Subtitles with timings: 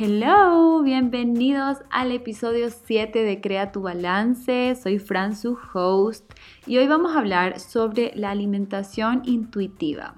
[0.00, 4.76] Hello, bienvenidos al episodio 7 de Crea tu Balance.
[4.80, 6.34] Soy Fran, su host,
[6.68, 10.14] y hoy vamos a hablar sobre la alimentación intuitiva.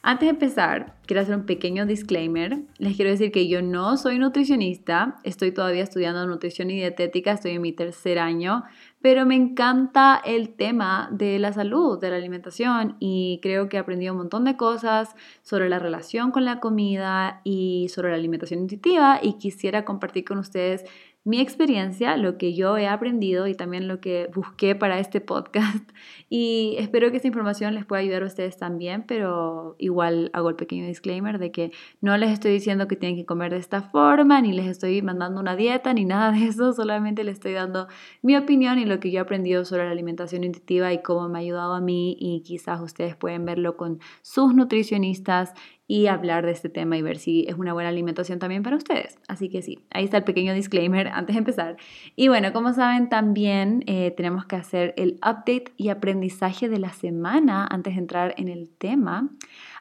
[0.00, 2.60] Antes de empezar, quiero hacer un pequeño disclaimer.
[2.78, 7.50] Les quiero decir que yo no soy nutricionista, estoy todavía estudiando nutrición y dietética, estoy
[7.50, 8.64] en mi tercer año,
[9.00, 13.80] pero me encanta el tema de la salud, de la alimentación y creo que he
[13.80, 18.60] aprendido un montón de cosas sobre la relación con la comida y sobre la alimentación
[18.60, 20.84] intuitiva y quisiera compartir con ustedes
[21.28, 25.90] mi experiencia, lo que yo he aprendido y también lo que busqué para este podcast.
[26.30, 30.56] Y espero que esta información les pueda ayudar a ustedes también, pero igual hago el
[30.56, 31.72] pequeño disclaimer de que
[32.02, 35.40] no les estoy diciendo que tienen que comer de esta forma, ni les estoy mandando
[35.40, 37.88] una dieta, ni nada de eso, solamente les estoy dando
[38.20, 41.38] mi opinión y lo que yo he aprendido sobre la alimentación intuitiva y cómo me
[41.38, 45.54] ha ayudado a mí y quizás ustedes pueden verlo con sus nutricionistas
[45.90, 49.18] y hablar de este tema y ver si es una buena alimentación también para ustedes.
[49.26, 51.76] Así que sí, ahí está el pequeño disclaimer antes de empezar.
[52.14, 56.92] Y bueno, como saben, también eh, tenemos que hacer el update y aprendizaje de la
[56.92, 59.30] semana antes de entrar en el tema.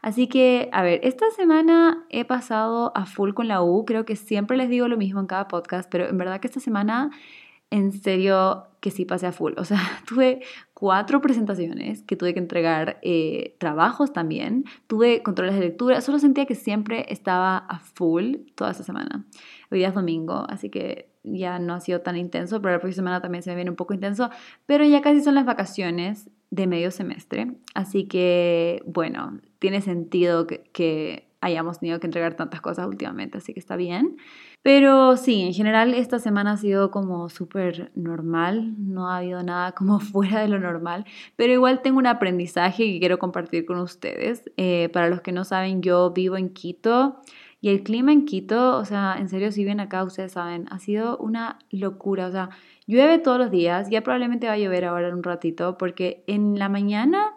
[0.02, 3.84] Así que, a ver, esta semana he pasado a full con la U.
[3.84, 6.62] Creo que siempre les digo lo mismo en cada podcast, pero en verdad que esta
[6.62, 7.12] semana
[7.70, 9.54] en serio que sí pasé a full.
[9.58, 10.42] O sea, tuve
[10.74, 16.46] cuatro presentaciones que tuve que entregar, eh, trabajos también, tuve controles de lectura, solo sentía
[16.46, 19.26] que siempre estaba a full toda esta semana.
[19.72, 23.04] Hoy día es domingo, así que ya no ha sido tan intenso, pero la próxima
[23.04, 24.30] semana también se me viene un poco intenso,
[24.66, 30.64] pero ya casi son las vacaciones de medio semestre, así que bueno, tiene sentido que,
[30.72, 34.18] que hayamos tenido que entregar tantas cosas últimamente, así que está bien.
[34.62, 39.72] Pero sí, en general esta semana ha sido como súper normal, no ha habido nada
[39.72, 41.06] como fuera de lo normal,
[41.36, 44.52] pero igual tengo un aprendizaje que quiero compartir con ustedes.
[44.58, 47.22] Eh, para los que no saben, yo vivo en Quito
[47.60, 50.80] y el clima en Quito, o sea, en serio, si vienen acá, ustedes saben, ha
[50.80, 52.50] sido una locura, o sea,
[52.86, 56.60] llueve todos los días, ya probablemente va a llover ahora en un ratito, porque en
[56.60, 57.34] la mañana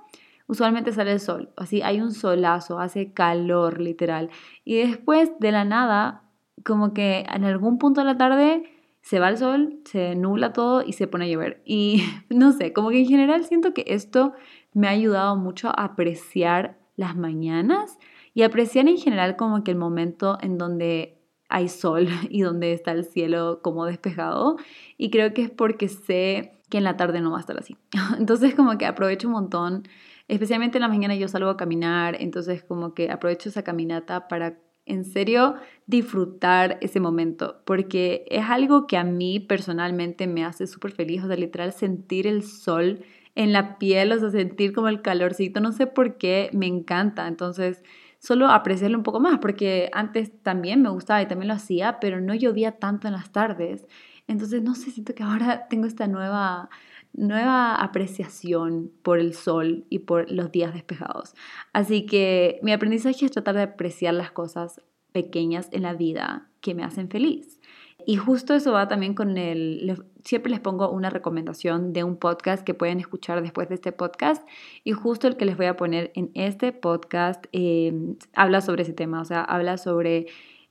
[0.46, 4.30] usualmente sale el sol, así hay un solazo, hace calor literal.
[4.64, 6.22] Y después de la nada,
[6.64, 8.64] como que en algún punto de la tarde
[9.02, 11.62] se va el sol, se nubla todo y se pone a llover.
[11.64, 14.32] Y no sé, como que en general siento que esto
[14.72, 17.98] me ha ayudado mucho a apreciar las mañanas
[18.34, 21.18] y apreciar en general como que el momento en donde
[21.48, 24.56] hay sol y donde está el cielo como despejado.
[24.96, 27.76] Y creo que es porque sé que en la tarde no va a estar así.
[28.18, 29.84] Entonces como que aprovecho un montón
[30.30, 34.60] especialmente en la mañana yo salgo a caminar, entonces como que aprovecho esa caminata para
[34.86, 35.54] en serio
[35.86, 41.26] disfrutar ese momento, porque es algo que a mí personalmente me hace súper feliz, o
[41.26, 43.04] sea, literal sentir el sol
[43.34, 47.28] en la piel, o sea, sentir como el calorcito, no sé por qué, me encanta,
[47.28, 47.82] entonces
[48.18, 52.20] solo apreciarlo un poco más, porque antes también me gustaba y también lo hacía, pero
[52.20, 53.86] no llovía tanto en las tardes,
[54.26, 56.68] entonces no sé, siento que ahora tengo esta nueva
[57.12, 61.34] nueva apreciación por el sol y por los días despejados.
[61.72, 64.80] Así que mi aprendizaje es tratar de apreciar las cosas
[65.12, 67.60] pequeñas en la vida que me hacen feliz.
[68.06, 72.64] Y justo eso va también con el, siempre les pongo una recomendación de un podcast
[72.64, 74.46] que pueden escuchar después de este podcast.
[74.84, 77.92] Y justo el que les voy a poner en este podcast eh,
[78.34, 80.26] habla sobre ese tema, o sea, habla sobre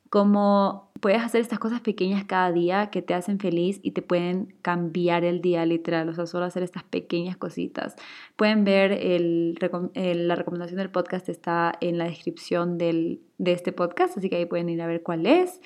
[0.10, 4.56] cómo puedes hacer estas cosas pequeñas cada día que te hacen feliz y te pueden
[4.62, 7.96] cambiar el día literal, o sea, solo hacer estas pequeñas cositas.
[8.36, 14.38] Pueden ver la recomendación del podcast está en la descripción de este podcast, así que
[14.38, 15.62] ahí pueden ir a ver cuál es.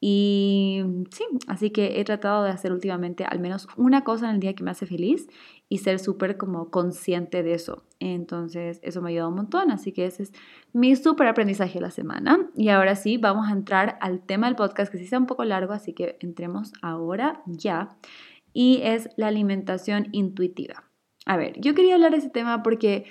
[0.00, 4.40] Y sí, así que he tratado de hacer últimamente al menos una cosa en el
[4.40, 5.28] día que me hace feliz
[5.68, 7.82] y ser súper como consciente de eso.
[7.98, 10.32] Entonces, eso me ha ayudado un montón, así que ese es
[10.72, 12.48] mi súper aprendizaje de la semana.
[12.54, 15.44] Y ahora sí, vamos a entrar al tema del podcast, que sí sea un poco
[15.44, 17.96] largo, así que entremos ahora ya.
[18.52, 20.84] Y es la alimentación intuitiva.
[21.26, 23.04] A ver, yo quería hablar de ese tema porque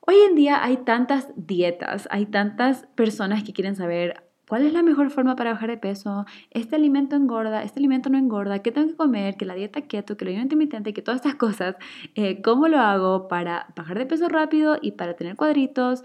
[0.00, 4.23] hoy en día hay tantas dietas, hay tantas personas que quieren saber
[4.54, 6.26] ¿Cuál es la mejor forma para bajar de peso?
[6.52, 7.64] ¿Este alimento engorda?
[7.64, 8.60] ¿Este alimento no engorda?
[8.62, 9.36] ¿Qué tengo que comer?
[9.36, 10.16] ¿Que la dieta keto?
[10.16, 10.94] ¿Que la ayuno intermitente?
[10.94, 11.74] ¿Que todas estas cosas?
[12.14, 16.04] Eh, ¿Cómo lo hago para bajar de peso rápido y para tener cuadritos?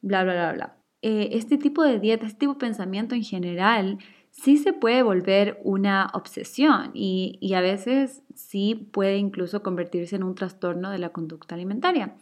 [0.00, 0.76] Bla, bla, bla, bla.
[1.02, 3.98] Eh, este tipo de dieta, este tipo de pensamiento en general,
[4.30, 10.22] sí se puede volver una obsesión y, y a veces sí puede incluso convertirse en
[10.22, 12.14] un trastorno de la conducta alimentaria.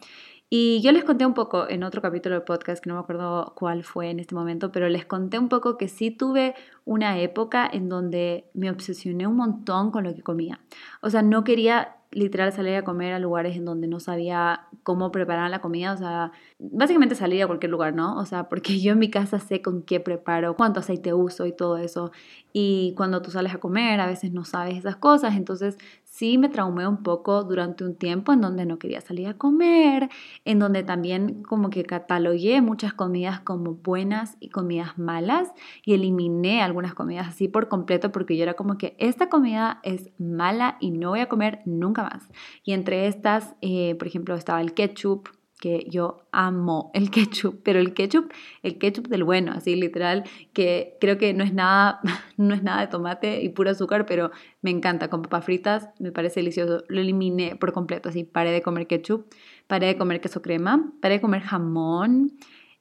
[0.49, 3.53] Y yo les conté un poco en otro capítulo del podcast, que no me acuerdo
[3.55, 6.55] cuál fue en este momento, pero les conté un poco que sí tuve
[6.85, 10.61] una época en donde me obsesioné un montón con lo que comía.
[11.01, 15.11] O sea, no quería literal salir a comer a lugares en donde no sabía cómo
[15.11, 18.17] preparar la comida, o sea, básicamente salir a cualquier lugar, ¿no?
[18.17, 21.51] O sea, porque yo en mi casa sé con qué preparo, cuánto aceite uso y
[21.51, 22.11] todo eso.
[22.53, 25.77] Y cuando tú sales a comer, a veces no sabes esas cosas, entonces
[26.17, 30.09] sí me traumé un poco durante un tiempo en donde no quería salir a comer,
[30.45, 35.51] en donde también como que catalogué muchas comidas como buenas y comidas malas
[35.85, 40.09] y eliminé algunas comidas así por completo porque yo era como que esta comida es
[40.17, 42.27] mala y no voy a comer nunca más.
[42.63, 47.79] Y entre estas, eh, por ejemplo, estaba el ketchup, que yo amo el ketchup, pero
[47.79, 48.31] el ketchup,
[48.63, 50.23] el ketchup del bueno, así literal,
[50.53, 51.99] que creo que no es nada,
[52.37, 54.31] no es nada de tomate y puro azúcar, pero
[54.61, 56.83] me encanta con papas fritas, me parece delicioso.
[56.87, 59.25] Lo eliminé por completo, así paré de comer ketchup,
[59.67, 62.37] paré de comer queso crema, paré de comer jamón,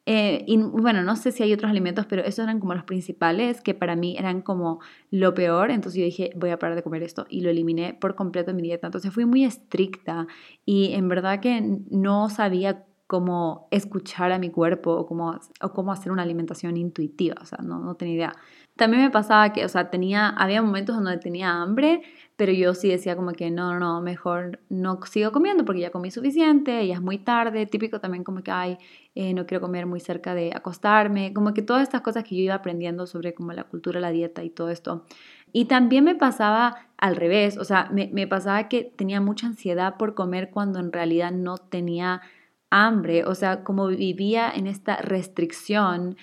[0.09, 3.61] eh, y bueno, no sé si hay otros alimentos, pero esos eran como los principales
[3.61, 4.79] que para mí eran como
[5.11, 5.73] lo peor.
[5.73, 8.57] Entonces yo dije, voy a parar de comer esto y lo eliminé por completo en
[8.57, 8.87] mi dieta.
[8.87, 10.29] Entonces fui muy estricta
[10.65, 11.61] y en verdad que
[11.91, 17.37] no sabía cómo escuchar a mi cuerpo o cómo, o cómo hacer una alimentación intuitiva.
[17.41, 18.33] O sea, no, no tenía idea.
[18.77, 22.03] También me pasaba que, o sea, tenía, había momentos donde tenía hambre,
[22.37, 25.91] pero yo sí decía como que no, no, no, mejor no sigo comiendo porque ya
[25.91, 28.77] comí suficiente, ya es muy tarde, típico también como que, ay,
[29.15, 32.43] eh, no quiero comer muy cerca de acostarme, como que todas estas cosas que yo
[32.43, 35.07] iba aprendiendo sobre como la cultura, la dieta y todo esto.
[35.53, 39.97] Y también me pasaba al revés, o sea, me, me pasaba que tenía mucha ansiedad
[39.97, 42.21] por comer cuando en realidad no tenía
[42.69, 46.17] hambre, o sea, como vivía en esta restricción,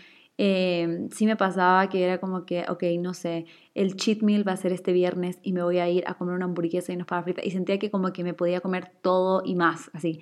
[0.45, 3.45] eh, sí me pasaba que era como que, ok, no sé,
[3.75, 6.35] el cheat meal va a ser este viernes y me voy a ir a comer
[6.35, 9.41] una hamburguesa y unas papas fritas y sentía que como que me podía comer todo
[9.45, 10.19] y más, así.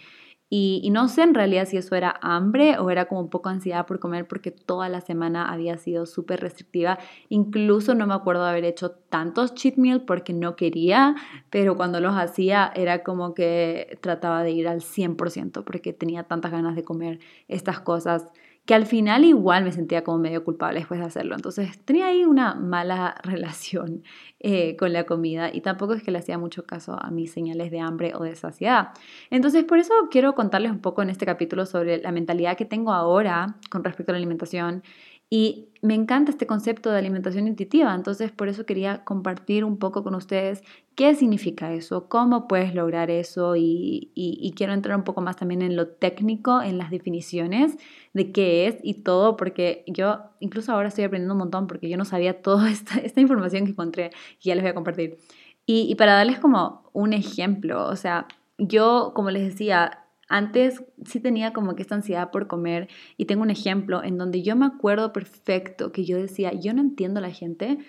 [0.47, 3.87] Y, no sé en realidad si eso era hambre o era como un poco ansiedad
[3.87, 6.99] por comer porque toda la semana había sido súper restrictiva.
[7.29, 11.15] Incluso no me acuerdo de haber hecho tantos cheat meal porque no quería,
[11.49, 16.51] pero cuando los hacía era como que trataba de ir al 100% porque tenía tantas
[16.51, 18.27] ganas de comer estas cosas
[18.65, 21.35] que al final igual me sentía como medio culpable después de hacerlo.
[21.35, 24.03] Entonces tenía ahí una mala relación
[24.39, 27.71] eh, con la comida y tampoco es que le hacía mucho caso a mis señales
[27.71, 28.89] de hambre o de saciedad.
[29.29, 32.93] Entonces por eso quiero contarles un poco en este capítulo sobre la mentalidad que tengo
[32.93, 34.83] ahora con respecto a la alimentación
[35.33, 40.03] y me encanta este concepto de alimentación intuitiva, entonces por eso quería compartir un poco
[40.03, 40.61] con ustedes
[40.93, 44.11] qué significa eso, cómo puedes lograr eso y,
[44.57, 47.77] quiero entrar un poco más también en lo técnico, en las definiciones
[48.13, 51.95] de qué es y todo, porque yo incluso ahora estoy aprendiendo un montón porque yo
[51.95, 52.69] no sabía toda
[53.01, 54.11] esta, información que encontré
[54.41, 55.17] y ya les voy a compartir.
[55.65, 60.00] Y, y para darles como un ejemplo, o sea, yo, como les decía,
[60.31, 62.87] antes sí tenía como que esta ansiedad por comer
[63.17, 66.81] y tengo un ejemplo en donde yo me acuerdo perfecto que yo decía, yo no
[66.81, 67.79] entiendo a la gente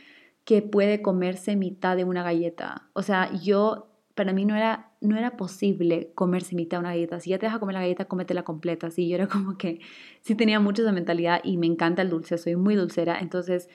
[0.44, 2.88] que puede comerse mitad de una galleta.
[2.94, 7.20] O sea, yo para mí no era no era posible comerse mitad de una galleta.
[7.20, 8.86] Si ya te vas a comer la galleta, cómetela completa.
[8.88, 9.80] Así yo era como que
[10.20, 13.18] sí tenía mucho esa mentalidad y me encanta el dulce, soy muy dulcera.
[13.20, 13.68] Entonces,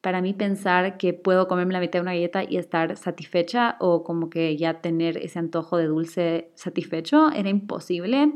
[0.00, 4.02] para mí pensar que puedo comerme la mitad de una galleta y estar satisfecha o
[4.04, 8.32] como que ya tener ese antojo de dulce satisfecho era imposible.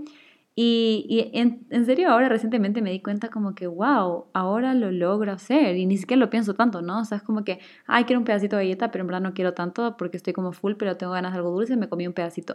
[0.57, 5.33] Y, en, en, serio, ahora recientemente me di cuenta como que, wow, ahora lo logro
[5.33, 7.01] hacer y ni siquiera lo pienso tanto, ¿no?
[7.01, 9.35] O sea, es como que, ay, quiero un pedacito de galleta, pero en verdad no
[9.35, 12.13] quiero tanto porque estoy como full, pero tengo ganas de algo dulce, me comí un
[12.13, 12.55] pedacito.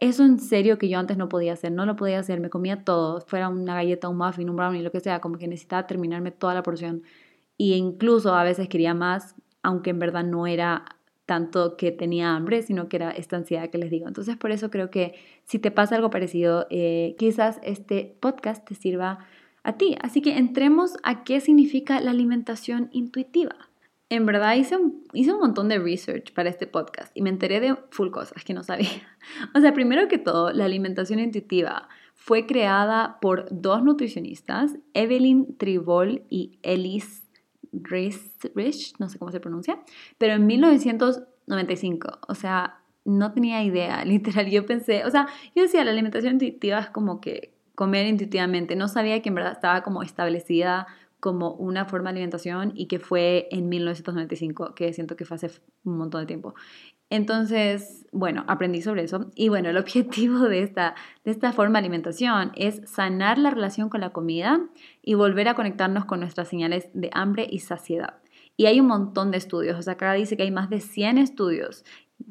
[0.00, 2.84] Eso en serio que yo antes no podía hacer, no lo podía hacer, me comía
[2.84, 6.32] todo, fuera una galleta, un muffin, un brownie, lo que sea, como que necesitaba terminarme
[6.32, 7.02] toda la porción
[7.56, 10.84] y incluso a veces quería más, aunque en verdad no era
[11.26, 14.08] tanto que tenía hambre, sino que era esta ansiedad que les digo.
[14.08, 18.74] Entonces por eso creo que si te pasa algo parecido, eh, quizás este podcast te
[18.74, 19.20] sirva
[19.62, 19.96] a ti.
[20.02, 23.56] Así que entremos a qué significa la alimentación intuitiva.
[24.08, 27.60] En verdad hice un, hice un montón de research para este podcast y me enteré
[27.60, 28.88] de full cosas que no sabía.
[29.54, 36.24] O sea, primero que todo, la alimentación intuitiva fue creada por dos nutricionistas, Evelyn Tribol
[36.28, 37.21] y Elise
[37.72, 39.80] Rich, no sé cómo se pronuncia,
[40.18, 45.84] pero en 1995, o sea, no tenía idea, literal, yo pensé, o sea, yo decía,
[45.84, 50.02] la alimentación intuitiva es como que comer intuitivamente, no sabía que en verdad estaba como
[50.02, 50.86] establecida
[51.22, 55.52] como una forma de alimentación y que fue en 1995, que siento que fue hace
[55.84, 56.54] un montón de tiempo.
[57.12, 60.94] Entonces, bueno, aprendí sobre eso y bueno, el objetivo de esta,
[61.26, 64.62] de esta forma de alimentación es sanar la relación con la comida
[65.02, 68.22] y volver a conectarnos con nuestras señales de hambre y saciedad.
[68.56, 71.18] Y hay un montón de estudios, o sea, acá dice que hay más de 100
[71.18, 71.84] estudios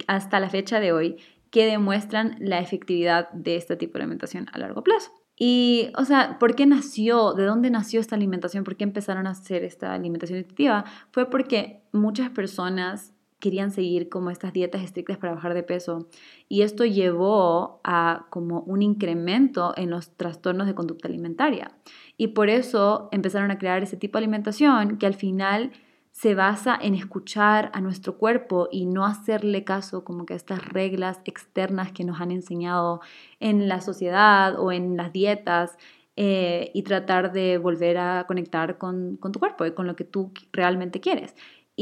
[0.08, 1.18] hasta la fecha de hoy
[1.52, 5.12] que demuestran la efectividad de este tipo de alimentación a largo plazo.
[5.38, 7.34] Y, o sea, ¿por qué nació?
[7.34, 8.64] ¿De dónde nació esta alimentación?
[8.64, 10.86] ¿Por qué empezaron a hacer esta alimentación intuitiva?
[11.12, 16.08] Fue porque muchas personas querían seguir como estas dietas estrictas para bajar de peso
[16.48, 21.72] y esto llevó a como un incremento en los trastornos de conducta alimentaria
[22.16, 25.72] y por eso empezaron a crear ese tipo de alimentación que al final
[26.12, 30.68] se basa en escuchar a nuestro cuerpo y no hacerle caso como que a estas
[30.68, 33.02] reglas externas que nos han enseñado
[33.40, 35.78] en la sociedad o en las dietas
[36.18, 40.04] eh, y tratar de volver a conectar con, con tu cuerpo y con lo que
[40.04, 41.34] tú realmente quieres.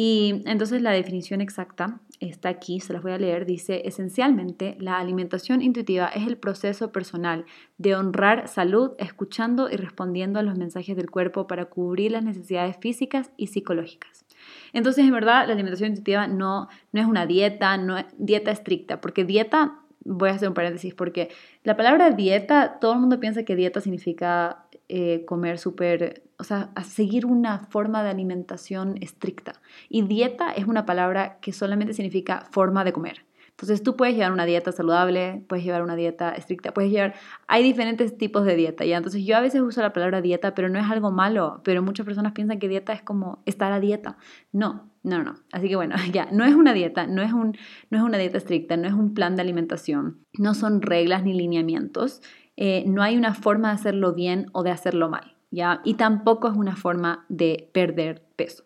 [0.02, 4.98] Y entonces la definición exacta está aquí, se las voy a leer, dice, esencialmente, la
[4.98, 7.44] alimentación intuitiva es el proceso personal
[7.78, 12.78] de honrar salud escuchando y respondiendo a los mensajes del cuerpo para cubrir las necesidades
[12.80, 14.24] físicas y psicológicas.
[14.72, 19.02] Entonces, en verdad, la alimentación intuitiva no, no es una dieta, no es dieta estricta,
[19.02, 21.28] porque dieta, voy a hacer un paréntesis, porque
[21.66, 26.72] la palabra dieta, todo el mundo piensa que dieta significa eh, comer súper, o sea,
[26.84, 29.54] seguir una forma de alimentación estricta.
[29.90, 33.26] Y dieta es una palabra que solamente significa forma de comer.
[33.50, 37.16] Entonces tú puedes llevar una dieta saludable, puedes llevar una dieta estricta, puedes llevar...
[37.48, 38.96] Hay diferentes tipos de dieta, ¿ya?
[38.96, 42.06] Entonces yo a veces uso la palabra dieta, pero no es algo malo, pero muchas
[42.06, 44.18] personas piensan que dieta es como estar a dieta.
[44.54, 45.36] No, no, no.
[45.52, 47.58] Así que bueno, ya, no es una dieta, no es, un,
[47.90, 51.34] no es una dieta estricta, no es un plan de alimentación, no son reglas ni
[51.34, 52.22] lineamientos,
[52.56, 56.56] eh, no hay una forma de hacerlo bien o de hacerlo mal, Y tampoco es
[56.56, 58.64] una forma de perder peso.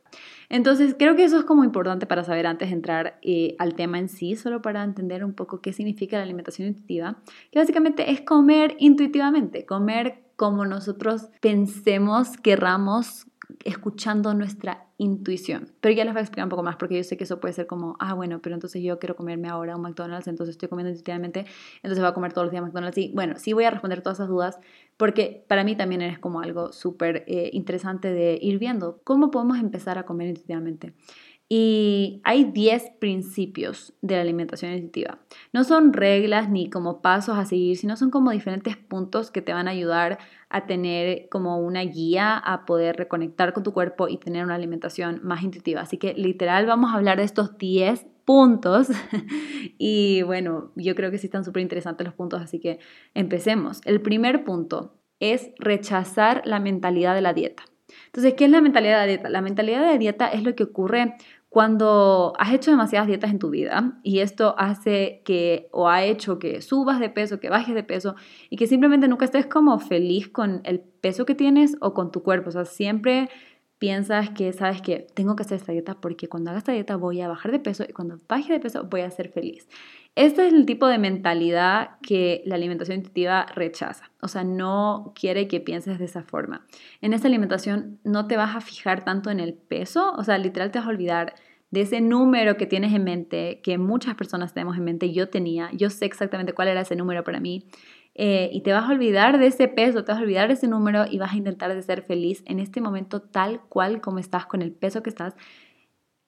[0.50, 4.00] Entonces, creo que eso es como importante para saber antes de entrar eh, al tema
[4.00, 7.18] en sí, solo para entender un poco qué significa la alimentación intuitiva,
[7.52, 13.28] que básicamente es comer intuitivamente, comer como nosotros pensemos, querramos,
[13.63, 15.72] escuchando nuestra intuición.
[15.82, 17.54] Pero ya les voy a explicar un poco más porque yo sé que eso puede
[17.54, 20.90] ser como, ah, bueno, pero entonces yo quiero comerme ahora un McDonald's, entonces estoy comiendo
[20.90, 21.46] intuitivamente,
[21.78, 22.98] entonces voy a comer todos los días McDonald's.
[22.98, 24.60] Y bueno, sí voy a responder todas esas dudas
[24.98, 29.58] porque para mí también es como algo súper eh, interesante de ir viendo cómo podemos
[29.60, 30.94] empezar a comer intuitivamente.
[31.50, 35.20] Y hay 10 principios de la alimentación intuitiva.
[35.52, 39.54] No son reglas ni como pasos a seguir, sino son como diferentes puntos que te
[39.54, 40.20] van a ayudar
[40.50, 45.20] a tener como una guía a poder reconectar con tu cuerpo y tener una alimentación
[45.24, 45.82] más intuitiva.
[45.82, 48.88] Así que literal vamos a hablar de estos 10 puntos
[49.78, 52.80] y bueno, yo creo que sí están súper interesantes los puntos, así que
[53.14, 53.82] empecemos.
[53.86, 57.64] El primer punto es rechazar la mentalidad de la dieta.
[58.08, 59.30] Entonces, ¿qué es la mentalidad de dieta?
[59.30, 61.16] La mentalidad de dieta es lo que ocurre
[61.54, 66.40] cuando has hecho demasiadas dietas en tu vida y esto hace que o ha hecho
[66.40, 68.16] que subas de peso, que bajes de peso
[68.50, 72.24] y que simplemente nunca estés como feliz con el peso que tienes o con tu
[72.24, 72.50] cuerpo.
[72.50, 73.30] O sea, siempre
[73.78, 77.22] piensas que, sabes que tengo que hacer esta dieta porque cuando haga esta dieta voy
[77.22, 79.68] a bajar de peso y cuando baje de peso voy a ser feliz.
[80.15, 84.12] Este es el tipo de mentalidad que la alimentación intuitiva rechaza.
[84.22, 86.67] O sea, no quiere que pienses de esa forma.
[87.01, 90.70] En esta alimentación no te vas a fijar tanto en el peso, o sea, literal
[90.70, 91.34] te vas a olvidar
[91.72, 95.72] de ese número que tienes en mente, que muchas personas tenemos en mente, yo tenía,
[95.74, 97.65] yo sé exactamente cuál era ese número para mí,
[98.13, 100.67] eh, y te vas a olvidar de ese peso, te vas a olvidar de ese
[100.67, 104.46] número y vas a intentar de ser feliz en este momento tal cual como estás,
[104.46, 105.36] con el peso que estás.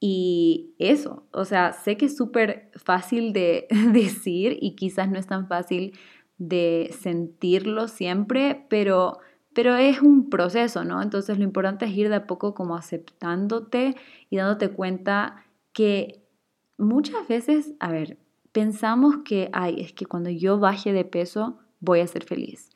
[0.08, 5.26] Y eso, o sea, sé que es súper fácil de decir y quizás no es
[5.26, 5.98] tan fácil
[6.38, 9.18] de sentirlo siempre, pero
[9.56, 11.02] pero es un proceso, ¿no?
[11.02, 13.96] Entonces lo importante es ir de a poco como aceptándote
[14.30, 15.44] y dándote cuenta
[15.74, 16.22] que
[16.78, 18.20] muchas veces, a ver,
[18.52, 22.70] pensamos que, ay, es que cuando yo baje de peso voy a ser feliz.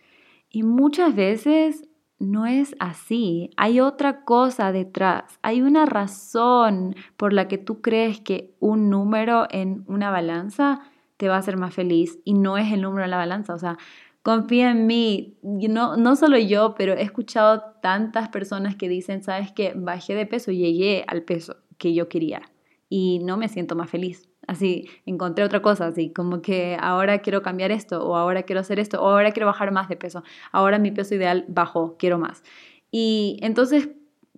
[0.50, 1.88] Y muchas veces
[2.20, 3.50] no es así.
[3.58, 5.40] Hay otra cosa detrás.
[5.42, 10.82] Hay una razón por la que tú crees que un número en una balanza
[11.18, 13.54] te va a hacer más feliz y no es el número en la balanza.
[13.54, 13.78] O sea,
[14.22, 15.38] confía en mí.
[15.42, 20.26] No, no solo yo, pero he escuchado tantas personas que dicen, sabes que bajé de
[20.26, 22.42] peso, llegué al peso que yo quería
[22.90, 24.29] y no me siento más feliz.
[24.50, 28.80] Así, encontré otra cosa, así como que ahora quiero cambiar esto, o ahora quiero hacer
[28.80, 32.42] esto, o ahora quiero bajar más de peso, ahora mi peso ideal bajó, quiero más.
[32.90, 33.90] Y entonces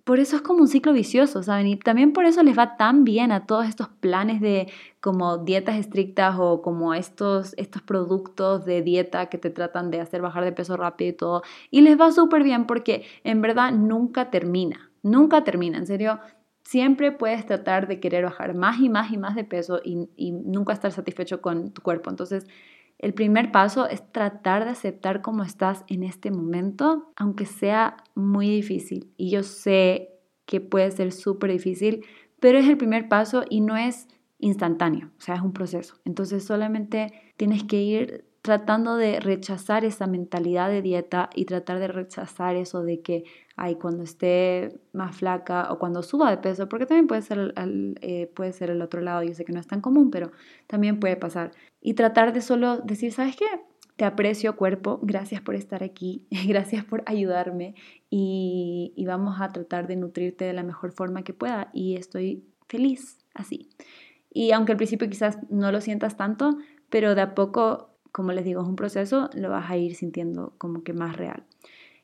[0.04, 1.66] por eso es como un ciclo vicioso, ¿saben?
[1.66, 5.76] Y también por eso les va tan bien a todos estos planes de como dietas
[5.76, 10.52] estrictas o como estos, estos productos de dieta que te tratan de hacer bajar de
[10.52, 11.42] peso rápido y todo.
[11.70, 16.20] Y les va súper bien porque en verdad nunca termina, nunca termina, en serio.
[16.72, 20.72] Siempre puedes tratar de querer bajar más y más y más de peso y, nunca
[20.72, 22.08] estar satisfecho con tu cuerpo.
[22.08, 22.46] Entonces,
[22.98, 28.48] el primer paso es tratar de aceptar cómo estás en este momento, aunque sea muy
[28.48, 29.12] difícil.
[29.18, 30.14] Y yo sé
[30.46, 32.06] que puede ser súper difícil,
[32.40, 35.96] pero es el primer paso y no es instantáneo, o sea, es un proceso.
[36.06, 41.86] Entonces solamente tienes que ir tratando de rechazar esa mentalidad de dieta y tratar de
[41.86, 43.24] rechazar eso de que,
[43.56, 47.54] ay, cuando esté más flaca o cuando suba de peso, porque también puede ser,
[48.00, 50.32] eh, puede ser el otro lado, yo sé que no es tan común, pero
[50.66, 51.52] también puede pasar.
[51.80, 53.46] Y tratar de solo decir, ¿sabes qué?
[53.94, 57.76] Te aprecio cuerpo, gracias por estar aquí, gracias por ayudarme
[58.10, 62.44] y, y vamos a tratar de nutrirte de la mejor forma que pueda y estoy
[62.68, 63.70] feliz así.
[64.34, 66.56] Y aunque al principio quizás no lo sientas tanto,
[66.88, 70.54] pero de a poco como les digo, es un proceso, lo vas a ir sintiendo
[70.58, 71.44] como que más real.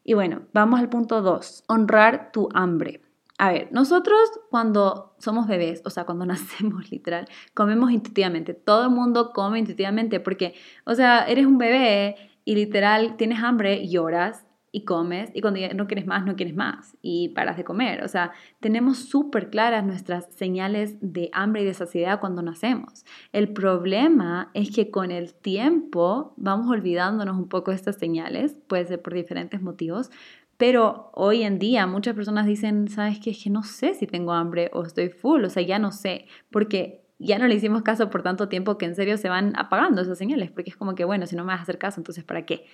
[0.03, 3.03] Y bueno, vamos al punto 2, honrar tu hambre.
[3.37, 4.19] A ver, nosotros
[4.51, 8.55] cuando somos bebés, o sea, cuando nacemos literal, comemos intuitivamente.
[8.55, 13.87] Todo el mundo come intuitivamente porque, o sea, eres un bebé y literal tienes hambre,
[13.87, 17.65] lloras, y comes y cuando ya no quieres más, no quieres más y paras de
[17.65, 18.03] comer.
[18.05, 23.05] O sea, tenemos súper claras nuestras señales de hambre y de saciedad cuando nacemos.
[23.33, 28.87] El problema es que con el tiempo vamos olvidándonos un poco de estas señales, puede
[28.87, 30.11] ser por diferentes motivos,
[30.57, 33.31] pero hoy en día muchas personas dicen, ¿sabes qué?
[33.31, 36.27] Es que no sé si tengo hambre o estoy full, o sea, ya no sé,
[36.51, 40.03] porque ya no le hicimos caso por tanto tiempo que en serio se van apagando
[40.03, 42.25] esas señales, porque es como que, bueno, si no me vas a hacer caso, entonces
[42.25, 42.67] ¿para qué?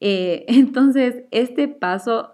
[0.00, 2.32] Eh, entonces, este paso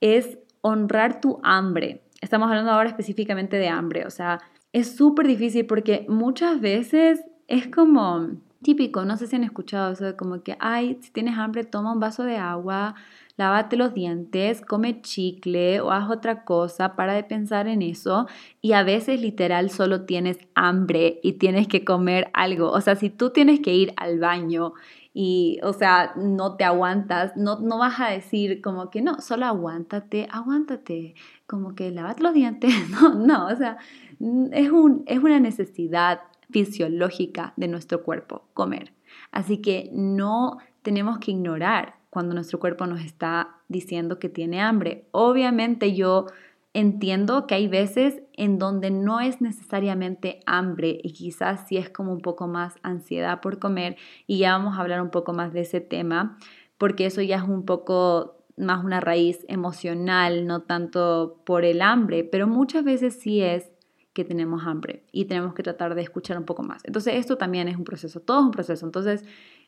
[0.00, 2.02] es honrar tu hambre.
[2.20, 4.40] Estamos hablando ahora específicamente de hambre, o sea,
[4.72, 8.30] es súper difícil porque muchas veces es como
[8.62, 11.92] típico, no sé si han escuchado eso de como que, ay, si tienes hambre, toma
[11.92, 12.94] un vaso de agua,
[13.36, 18.26] lávate los dientes, come chicle o haz otra cosa, para de pensar en eso
[18.62, 22.70] y a veces literal solo tienes hambre y tienes que comer algo.
[22.70, 24.72] O sea, si tú tienes que ir al baño
[25.12, 29.46] y, o sea, no te aguantas, no, no vas a decir como que no, solo
[29.46, 31.14] aguántate, aguántate,
[31.46, 33.78] como que lávate los dientes, no, no, o sea,
[34.52, 38.92] es, un, es una necesidad fisiológica de nuestro cuerpo comer.
[39.30, 45.06] Así que no tenemos que ignorar cuando nuestro cuerpo nos está diciendo que tiene hambre.
[45.10, 46.24] Obviamente yo
[46.72, 52.14] entiendo que hay veces en donde no es necesariamente hambre y quizás sí es como
[52.14, 55.60] un poco más ansiedad por comer y ya vamos a hablar un poco más de
[55.60, 56.38] ese tema
[56.78, 62.24] porque eso ya es un poco más una raíz emocional, no tanto por el hambre,
[62.24, 63.70] pero muchas veces sí es
[64.14, 66.80] que tenemos hambre y tenemos que tratar de escuchar un poco más.
[66.84, 68.86] Entonces esto también es un proceso, todo es un proceso.
[68.86, 69.26] Entonces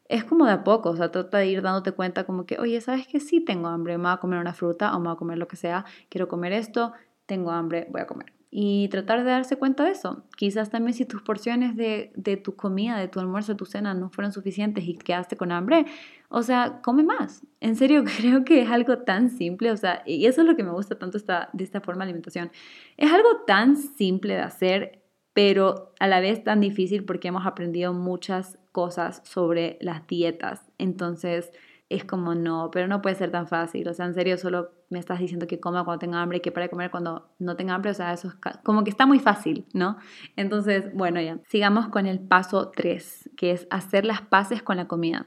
[0.09, 2.81] es como de a poco, o sea, trata de ir dándote cuenta como que, oye,
[2.81, 5.18] ¿sabes que Sí tengo hambre, me voy a comer una fruta o me voy a
[5.18, 6.92] comer lo que sea, quiero comer esto,
[7.27, 8.33] tengo hambre, voy a comer.
[8.51, 10.25] Y tratar de darse cuenta de eso.
[10.35, 13.92] Quizás también si tus porciones de, de tu comida, de tu almuerzo, de tu cena
[13.92, 15.85] no fueron suficientes y quedaste con hambre,
[16.31, 17.47] o sea, come más.
[17.61, 20.64] En serio, creo que es algo tan simple, o sea, y eso es lo que
[20.64, 22.51] me gusta tanto esta, de esta forma de alimentación.
[22.97, 25.03] Es algo tan simple de hacer,
[25.35, 30.61] pero a la vez tan difícil porque hemos aprendido muchas cosas sobre las dietas.
[30.79, 31.51] Entonces
[31.88, 33.88] es como no, pero no puede ser tan fácil.
[33.88, 36.53] O sea, en serio, solo me estás diciendo que coma cuando tenga hambre y que
[36.53, 37.91] para de comer cuando no tenga hambre.
[37.91, 39.97] O sea, eso es como que está muy fácil, ¿no?
[40.37, 41.41] Entonces, bueno, ya.
[41.49, 45.27] Sigamos con el paso 3, que es hacer las paces con la comida.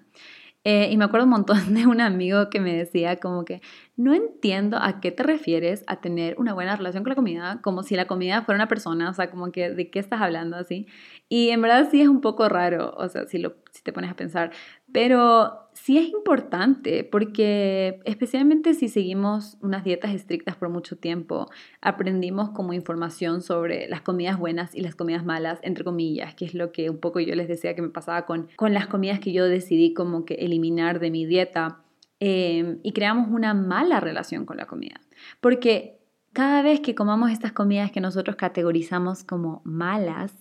[0.63, 3.61] Eh, y me acuerdo un montón de un amigo que me decía como que
[3.95, 7.81] no entiendo a qué te refieres a tener una buena relación con la comida, como
[7.83, 10.87] si la comida fuera una persona, o sea, como que de qué estás hablando así.
[11.29, 14.11] Y en verdad sí es un poco raro, o sea, si, lo, si te pones
[14.11, 14.51] a pensar,
[14.91, 21.49] pero sí es importante porque especialmente si seguimos unas dietas estrictas por mucho tiempo,
[21.81, 26.53] aprendimos como información sobre las comidas buenas y las comidas malas, entre comillas, que es
[26.53, 29.33] lo que un poco yo les decía que me pasaba con, con las comidas que
[29.33, 31.81] yo decidí como que eliminar de mi dieta.
[32.23, 35.01] Em, y creamos una mala relación con la comida.
[35.39, 35.99] Porque
[36.33, 40.31] cada vez que comamos estas comidas que nosotros categorizamos como malas,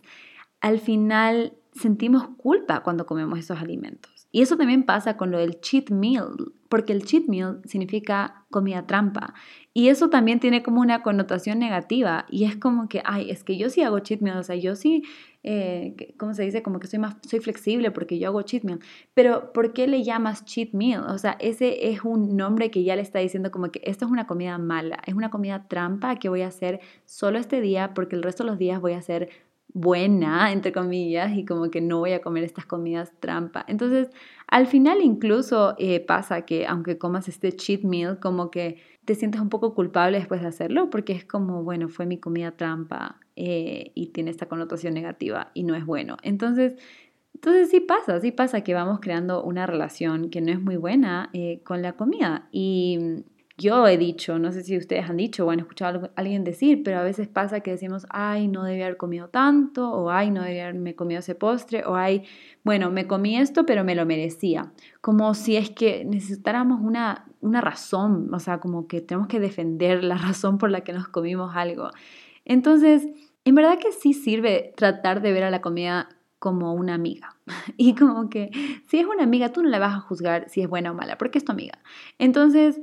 [0.60, 4.19] al final sentimos culpa cuando comemos esos alimentos.
[4.32, 8.86] Y eso también pasa con lo del cheat meal, porque el cheat meal significa comida
[8.86, 9.34] trampa.
[9.74, 12.26] Y eso también tiene como una connotación negativa.
[12.30, 14.76] Y es como que, ay, es que yo sí hago cheat meal, o sea, yo
[14.76, 15.02] sí,
[15.42, 16.62] eh, ¿cómo se dice?
[16.62, 18.78] Como que soy más, soy flexible porque yo hago cheat meal.
[19.14, 21.02] Pero, ¿por qué le llamas cheat meal?
[21.08, 24.10] O sea, ese es un nombre que ya le está diciendo como que esto es
[24.12, 28.14] una comida mala, es una comida trampa que voy a hacer solo este día porque
[28.14, 29.28] el resto de los días voy a hacer
[29.72, 33.64] buena, entre comillas, y como que no voy a comer estas comidas trampa.
[33.68, 34.10] Entonces,
[34.46, 39.40] al final incluso eh, pasa que aunque comas este cheat meal, como que te sientes
[39.40, 43.92] un poco culpable después de hacerlo, porque es como, bueno, fue mi comida trampa eh,
[43.94, 46.16] y tiene esta connotación negativa y no es bueno.
[46.22, 46.76] Entonces,
[47.34, 51.30] entonces sí pasa, sí pasa que vamos creando una relación que no es muy buena
[51.32, 52.48] eh, con la comida.
[52.52, 53.24] Y
[53.60, 56.82] yo he dicho, no sé si ustedes han dicho o han escuchado a alguien decir,
[56.82, 60.42] pero a veces pasa que decimos, ay, no debía haber comido tanto, o ay, no
[60.42, 62.24] debía haberme comido ese postre, o ay,
[62.64, 64.72] bueno, me comí esto, pero me lo merecía.
[65.02, 70.04] Como si es que necesitáramos una, una razón, o sea, como que tenemos que defender
[70.04, 71.90] la razón por la que nos comimos algo.
[72.46, 73.08] Entonces,
[73.44, 77.36] en verdad que sí sirve tratar de ver a la comida como una amiga.
[77.76, 78.50] Y como que
[78.88, 81.18] si es una amiga, tú no la vas a juzgar si es buena o mala,
[81.18, 81.78] porque es tu amiga.
[82.18, 82.80] Entonces,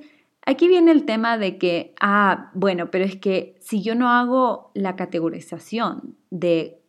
[0.48, 4.72] aquí viene el tema de que, ah, bueno, pero es que si yo no hago
[4.74, 6.82] la categorización de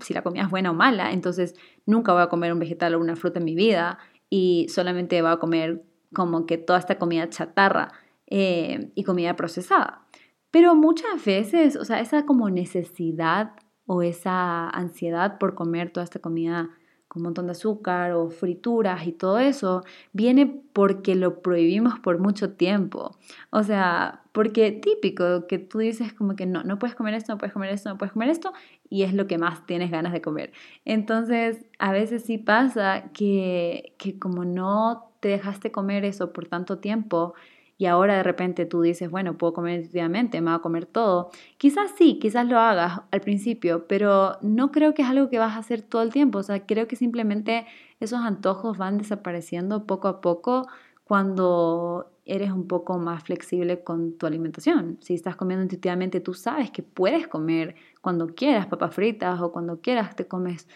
[0.00, 1.54] si la comida es buena o mala, entonces
[1.86, 3.98] nunca voy a comer un vegetal o una fruta en mi vida
[4.28, 7.92] y solamente voy a comer como que toda esta comida chatarra
[8.26, 10.06] eh, y comida procesada.
[10.50, 13.52] Pero muchas veces, o sea, esa como necesidad
[13.86, 16.70] o esa ansiedad por comer toda esta comida
[17.10, 22.20] con un montón de azúcar o frituras y todo eso, viene porque lo prohibimos por
[22.20, 23.16] mucho tiempo.
[23.50, 27.38] O sea, porque típico que tú dices como que no, no puedes comer esto, no
[27.38, 28.52] puedes comer esto, no puedes comer esto,
[28.88, 30.52] y es lo que más tienes ganas de comer.
[30.84, 36.78] Entonces, a veces sí pasa que, que como no te dejaste comer eso por tanto
[36.78, 37.34] tiempo,
[37.80, 41.30] y ahora de repente tú dices, bueno, puedo comer intuitivamente, me voy a comer todo.
[41.56, 45.56] Quizás sí, quizás lo hagas al principio, pero no creo que es algo que vas
[45.56, 46.40] a hacer todo el tiempo.
[46.40, 47.64] O sea, creo que simplemente
[47.98, 50.68] esos antojos van desapareciendo poco a poco
[51.04, 54.98] cuando eres un poco más flexible con tu alimentación.
[55.00, 59.80] Si estás comiendo intuitivamente, tú sabes que puedes comer cuando quieras papas fritas o cuando
[59.80, 60.68] quieras te comes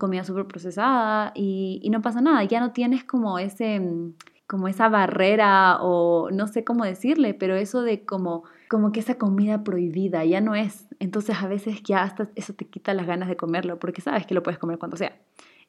[0.00, 2.42] comida súper procesada y, y no pasa nada.
[2.42, 3.80] Ya no tienes como ese
[4.46, 9.16] como esa barrera o no sé cómo decirle, pero eso de como, como que esa
[9.16, 10.86] comida prohibida ya no es.
[10.98, 14.34] Entonces a veces ya hasta eso te quita las ganas de comerlo porque sabes que
[14.34, 15.16] lo puedes comer cuando sea.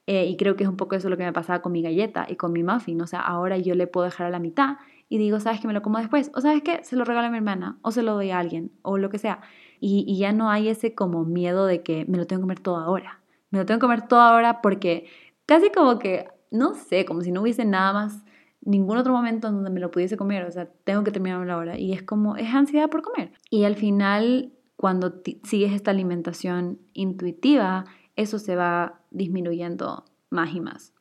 [0.07, 2.27] Eh, y creo que es un poco eso lo que me pasaba con mi galleta
[2.29, 3.01] y con mi muffin.
[3.01, 4.77] O sea, ahora yo le puedo dejar a la mitad
[5.09, 6.31] y digo, ¿sabes que me lo como después?
[6.35, 6.83] O ¿sabes qué?
[6.83, 9.17] Se lo regalo a mi hermana o se lo doy a alguien o lo que
[9.17, 9.41] sea.
[9.79, 12.59] Y, y ya no hay ese como miedo de que me lo tengo que comer
[12.59, 13.21] todo ahora.
[13.51, 15.07] Me lo tengo que comer todo ahora porque
[15.45, 18.25] casi como que, no sé, como si no hubiese nada más
[18.65, 21.57] ningún otro momento en donde me lo pudiese comer, o sea, tengo que terminar la
[21.57, 23.31] hora y es como, es ansiedad por comer.
[23.49, 30.93] Y al final, cuando sigues esta alimentación intuitiva, eso se va disminuyendo más y más.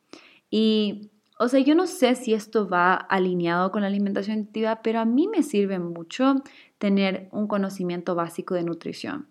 [0.50, 5.00] Y, o sea, yo no sé si esto va alineado con la alimentación intuitiva, pero
[5.00, 6.36] a mí me sirve mucho
[6.78, 9.28] tener un conocimiento básico de nutrición.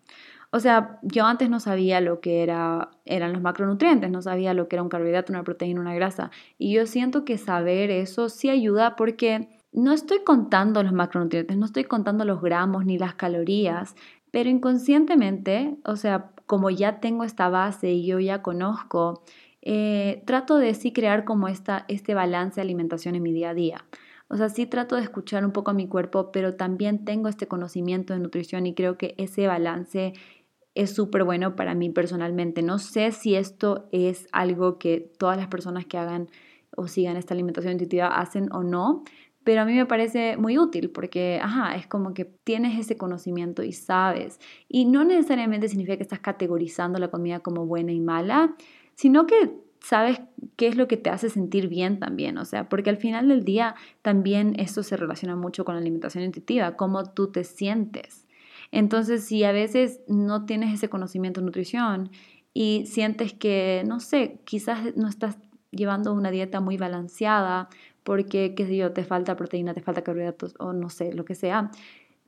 [0.56, 4.68] O sea, yo antes no sabía lo que era, eran los macronutrientes, no sabía lo
[4.68, 6.30] que era un carbohidrato, una proteína, una grasa.
[6.60, 11.66] Y yo siento que saber eso sí ayuda porque no estoy contando los macronutrientes, no
[11.66, 13.96] estoy contando los gramos ni las calorías,
[14.30, 19.24] pero inconscientemente, o sea, como ya tengo esta base y yo ya conozco,
[19.64, 23.54] eh, trato de sí crear como esta, este balance de alimentación en mi día a
[23.56, 23.86] día.
[24.28, 27.48] O sea, sí trato de escuchar un poco a mi cuerpo, pero también tengo este
[27.48, 30.14] conocimiento de nutrición y creo que ese balance
[30.76, 32.62] es súper bueno para mí personalmente.
[32.62, 36.30] No sé si esto es algo que todas las personas que hagan
[36.76, 39.04] o sigan esta alimentación intuitiva hacen o no,
[39.44, 43.62] pero a mí me parece muy útil porque, ajá, es como que tienes ese conocimiento
[43.64, 44.40] y sabes.
[44.68, 48.56] Y no necesariamente significa que estás categorizando la comida como buena y mala,
[48.96, 50.22] sino que sabes
[50.56, 53.44] qué es lo que te hace sentir bien también, o sea, porque al final del
[53.44, 58.23] día también esto se relaciona mucho con la alimentación intuitiva, cómo tú te sientes.
[58.74, 62.10] Entonces, si a veces no tienes ese conocimiento de nutrición
[62.56, 65.38] y sientes que, no sé, quizás no estás
[65.70, 67.70] llevando una dieta muy balanceada
[68.04, 71.36] porque, qué sé yo, te falta proteína, te falta carbohidratos o no sé, lo que
[71.36, 71.70] sea,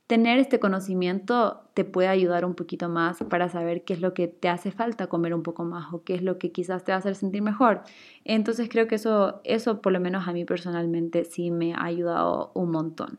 [0.06, 4.28] tener este conocimiento te puede ayudar un poquito más para saber qué es lo que
[4.28, 6.96] te hace falta comer un poco más o qué es lo que quizás te va
[6.96, 7.82] a hacer sentir mejor.
[8.24, 12.52] Entonces creo que eso, eso por lo menos a mí personalmente sí me ha ayudado
[12.54, 13.18] un montón.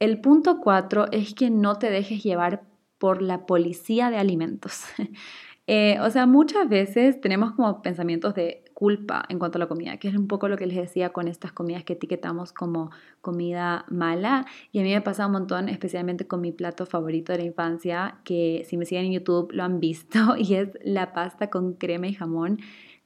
[0.00, 2.64] El punto cuatro es que no te dejes llevar
[2.98, 4.84] por la policía de alimentos.
[5.72, 9.98] Eh, o sea, muchas veces tenemos como pensamientos de culpa en cuanto a la comida,
[9.98, 13.84] que es un poco lo que les decía con estas comidas que etiquetamos como comida
[13.88, 14.46] mala.
[14.72, 18.18] Y a mí me pasa un montón, especialmente con mi plato favorito de la infancia,
[18.24, 22.08] que si me siguen en YouTube lo han visto, y es la pasta con crema
[22.08, 22.58] y jamón.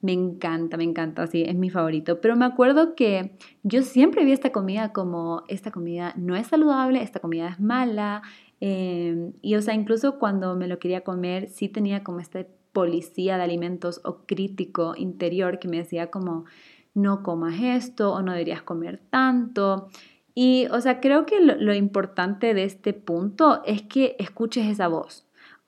[0.04, 2.20] Me encanta, me encanta, sí, es mi favorito.
[2.20, 7.00] Pero me acuerdo que yo siempre vi esta comida como, esta comida no es saludable,
[7.00, 8.20] esta comida es mala.
[8.60, 13.38] Em, y o sea, incluso cuando me lo quería comer, sí tenía como esta policía
[13.38, 16.44] de alimentos o crítico interior que me decía como,
[16.92, 19.88] no comas esto o no deberías comer tanto.
[20.34, 25.24] Y, o sea, creo que lo importante de este punto es que escuches esa voz.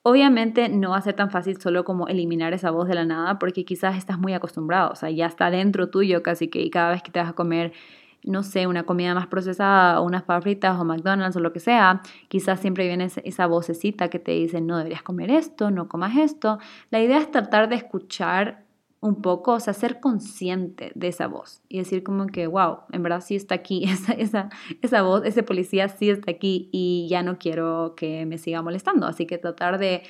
[0.09, 3.37] Obviamente no va a ser tan fácil solo como eliminar esa voz de la nada
[3.39, 6.91] porque quizás estás muy acostumbrado, o sea, ya está dentro tuyo casi que y cada
[6.91, 7.73] vez que te vas a comer
[8.23, 11.59] no sé, una comida más procesada o unas papas fritas o McDonald's o lo que
[11.59, 16.15] sea, quizás siempre viene esa vocecita que te dice, no deberías comer esto, no comas
[16.15, 16.57] esto.
[16.89, 18.63] La idea es tratar de escuchar
[18.99, 23.03] un poco, o sea, ser consciente de esa voz y decir como que, wow, en
[23.03, 24.49] verdad sí está aquí, esa, esa,
[24.81, 29.07] esa voz, ese policía sí está aquí y ya no quiero que me siga molestando.
[29.07, 30.03] Así que tratar de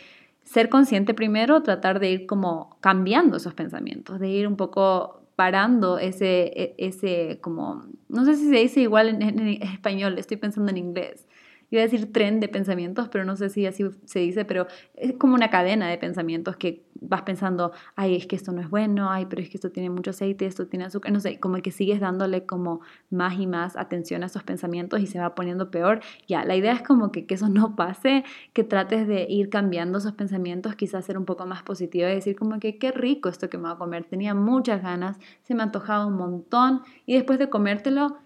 [0.43, 5.99] ser consciente primero, tratar de ir como cambiando esos pensamientos, de ir un poco parando
[5.99, 10.77] ese, e, ese como, no sé si se dice igual en, español, estoy pensando en
[10.77, 11.27] inglés,
[11.69, 15.13] iba a decir tren de pensamientos, pero no sé si así se dice, pero es
[15.13, 19.11] como una cadena de pensamientos que vas pensando, ay, es que esto no es bueno,
[19.11, 21.71] ay, pero es que esto tiene mucho aceite, esto tiene azúcar, no sé, como que
[21.71, 25.99] sigues dándole como más y más atención a esos pensamientos y se va poniendo peor.
[26.27, 29.97] Ya, la idea es como que, que eso no pase, que trates de ir cambiando
[29.97, 33.49] esos pensamientos, quizás ser un poco más positivo y decir como que qué rico esto
[33.49, 37.39] que me voy a comer, tenía muchas ganas, se me antojaba un montón y después
[37.39, 38.17] de comértelo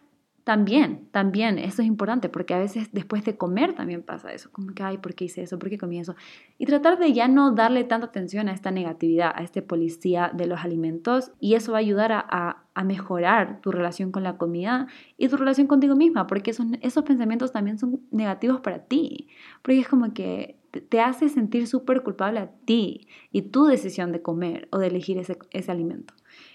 [0.44, 4.74] también, también, eso es importante, porque a veces después de comer también pasa eso, como
[4.74, 5.60] que, ay, ¿por qué hice eso?
[5.60, 6.16] ¿Por qué comí eso?
[6.58, 10.48] Y tratar de ya no darle tanta atención a esta negatividad, a este policía de
[10.48, 14.88] los alimentos, y eso va a ayudar a, a, mejorar tu relación con la comida
[15.18, 19.28] y tu relación contigo misma, porque esos, esos pensamientos también son negativos para ti,
[19.62, 20.58] porque es como que
[20.90, 25.18] te hace sentir súper culpable a ti y tu decisión de comer o de elegir
[25.18, 26.14] ese, ese alimento.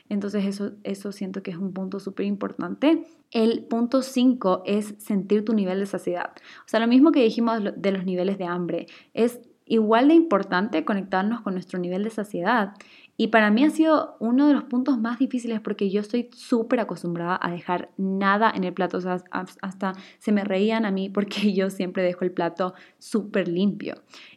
[0.08, 3.06] Entonces eso, eso siento que es un punto súper importante.
[3.30, 6.32] El punto 5 es sentir tu nivel de saciedad.
[6.60, 10.84] O sea, lo mismo que dijimos de los niveles de hambre, es igual de importante
[10.84, 12.74] conectarnos con nuestro nivel de saciedad.
[13.18, 16.80] Y para mí ha sido uno de los puntos más difíciles porque yo estoy súper
[16.80, 18.98] acostumbrada a dejar nada en el plato.
[18.98, 23.48] O sea, hasta se me reían a mí porque yo siempre dejo el plato súper
[23.48, 23.94] limpio.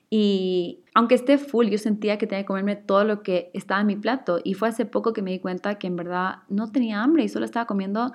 [0.10, 3.88] Y aunque esté full, yo sentía que tenía que comerme todo lo que estaba en
[3.88, 4.40] mi plato.
[4.44, 7.30] Y fue hace poco que me di cuenta que en verdad no tenía hambre y
[7.30, 8.12] solo estaba comiendo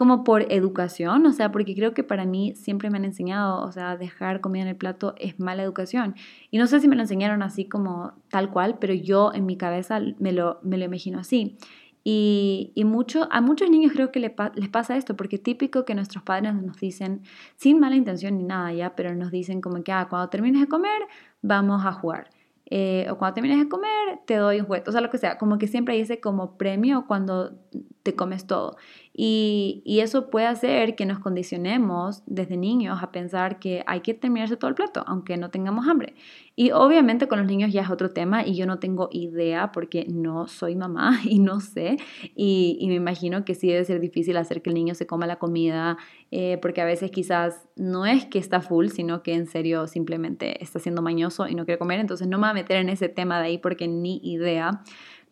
[0.00, 3.70] como por educación, o sea, porque creo que para mí siempre me han enseñado, o
[3.70, 6.14] sea, dejar comida en el plato es mala educación.
[6.50, 9.58] Y no sé si me lo enseñaron así como tal cual, pero yo en mi
[9.58, 11.58] cabeza me lo, me lo imagino así.
[12.02, 15.84] Y, y mucho, a muchos niños creo que les, les pasa esto, porque es típico
[15.84, 17.20] que nuestros padres nos dicen,
[17.56, 20.66] sin mala intención ni nada ya, pero nos dicen como que, ah, cuando termines de
[20.66, 21.02] comer,
[21.42, 22.30] vamos a jugar.
[22.72, 25.38] Eh, o cuando termines de comer, te doy un juguete, o sea, lo que sea,
[25.38, 27.58] como que siempre dice como premio cuando
[28.04, 28.76] te comes todo.
[29.22, 34.56] Y, eso puede hacer que nos condicionemos desde niños a pensar que hay que terminarse
[34.56, 36.14] todo el plato, aunque no tengamos hambre.
[36.56, 40.06] Y obviamente con los niños ya es otro tema y yo no tengo idea porque
[40.08, 41.98] no soy mamá y no sé.
[42.34, 45.26] Y, y me imagino que sí debe ser difícil hacer que el niño se coma
[45.26, 45.98] la comida
[46.30, 50.62] eh, porque a veces quizás no es que está full, sino que en serio simplemente
[50.62, 52.00] está siendo mañoso y no quiere comer.
[52.00, 54.82] Entonces no me voy a meter en ese tema de ahí porque ni idea.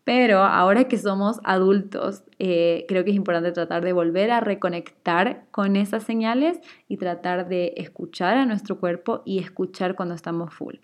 [0.08, 5.44] Pero ahora que somos adultos, eh, creo que es importante tratar de volver a reconectar
[5.50, 10.76] con esas señales y tratar de escuchar a nuestro cuerpo y escuchar cuando estamos full.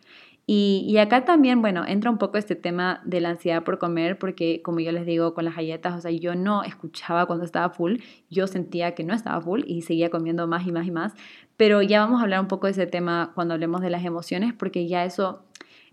[0.46, 4.60] Y, acá también, bueno, entra un poco este tema de la ansiedad por comer, porque
[4.60, 8.00] como yo les digo con las galletas, o sea, yo no escuchaba cuando estaba full,
[8.28, 11.14] yo sentía que no estaba full y seguía comiendo más y más y más,
[11.56, 14.52] pero ya vamos a hablar un poco de ese tema cuando hablemos de las emociones,
[14.52, 15.44] porque ya eso,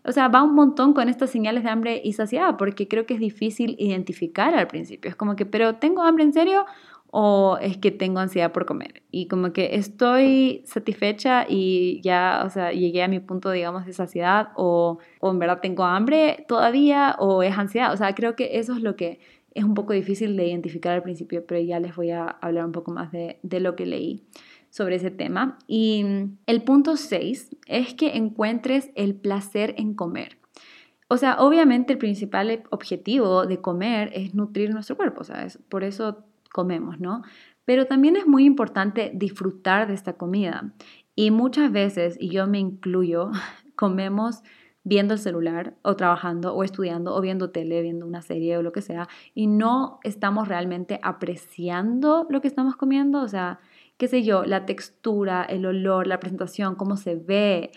[0.03, 3.13] o sea, va un montón con estas señales de hambre y saciedad, porque creo que
[3.13, 6.65] es difícil identificar al principio, es como que, pero ¿tengo hambre en serio?
[7.11, 9.03] o es que tengo ansiedad por comer.
[9.11, 13.93] Y como que estoy satisfecha y ya, o sea, llegué a mi punto, digamos, de
[13.93, 17.93] saciedad o, o en verdad tengo hambre todavía o es ansiedad.
[17.93, 19.19] O sea, creo que eso es lo que
[19.53, 22.71] es un poco difícil de identificar al principio, pero ya les voy a hablar un
[22.71, 24.23] poco más de, de lo que leí
[24.71, 25.60] sobre ese tema.
[25.67, 26.03] Y
[26.47, 30.39] el punto 6 es que encuentres el placer en comer.
[31.10, 35.60] O sea, obviamente el principal objetivo de comer es nutrir nuestro cuerpo, ¿sabes?
[35.69, 37.21] Por eso comemos, ¿no?
[37.65, 40.73] Pero también es muy importante disfrutar de esta comida.
[41.13, 43.29] Y muchas veces, y yo me incluyo,
[43.75, 44.41] comemos
[44.84, 48.71] viendo el celular o trabajando o estudiando o viendo tele, viendo una serie o lo
[48.71, 53.60] que sea, y no estamos realmente apreciando lo que estamos comiendo, o sea,
[54.01, 57.69] qué sé yo, la textura, el olor, la presentación, cómo se ve,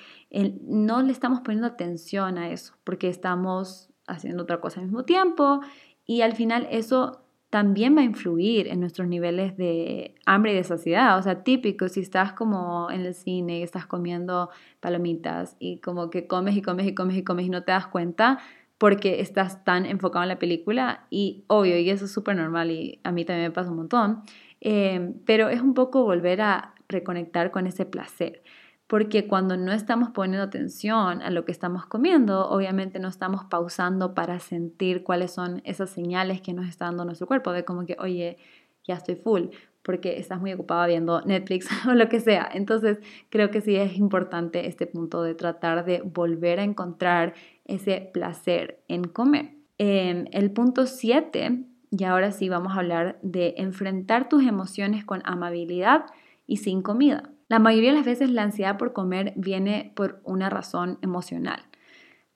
[0.62, 5.60] no le estamos poniendo atención a eso porque estamos haciendo otra cosa al mismo tiempo
[6.06, 10.64] y al final eso también va a influir en nuestros niveles de hambre y de
[10.64, 11.18] saciedad.
[11.18, 14.48] O sea, típico, si estás como en el cine y estás comiendo
[14.80, 17.86] palomitas y como que comes y comes y comes y comes y no te das
[17.88, 18.38] cuenta
[18.78, 22.98] porque estás tan enfocado en la película y obvio, y eso es súper normal y
[23.04, 24.22] a mí también me pasa un montón,
[24.64, 28.42] eh, pero es un poco volver a reconectar con ese placer
[28.86, 34.14] porque cuando no estamos poniendo atención a lo que estamos comiendo, obviamente no estamos pausando
[34.14, 37.96] para sentir cuáles son esas señales que nos está dando nuestro cuerpo, de como que,
[37.98, 38.36] oye,
[38.84, 39.48] ya estoy full.
[39.82, 42.48] porque estás muy ocupada viendo Netflix o lo que sea.
[42.52, 47.34] Entonces, creo que sí es importante este punto de tratar de volver a encontrar
[47.66, 49.56] ese placer en comer.
[49.76, 51.64] Em, el punto 7,
[51.96, 56.06] y ahora sí vamos a hablar de enfrentar tus emociones con amabilidad
[56.46, 57.30] y sin comida.
[57.48, 61.62] La mayoría de las veces la ansiedad por comer viene por una razón emocional.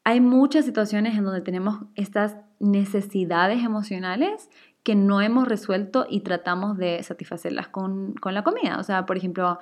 [0.05, 4.49] Hay muchas situaciones en donde tenemos estas necesidades emocionales
[4.83, 8.79] que no hemos resuelto y tratamos de satisfacerlas con, con la comida.
[8.79, 9.59] O sea, por ejemplo,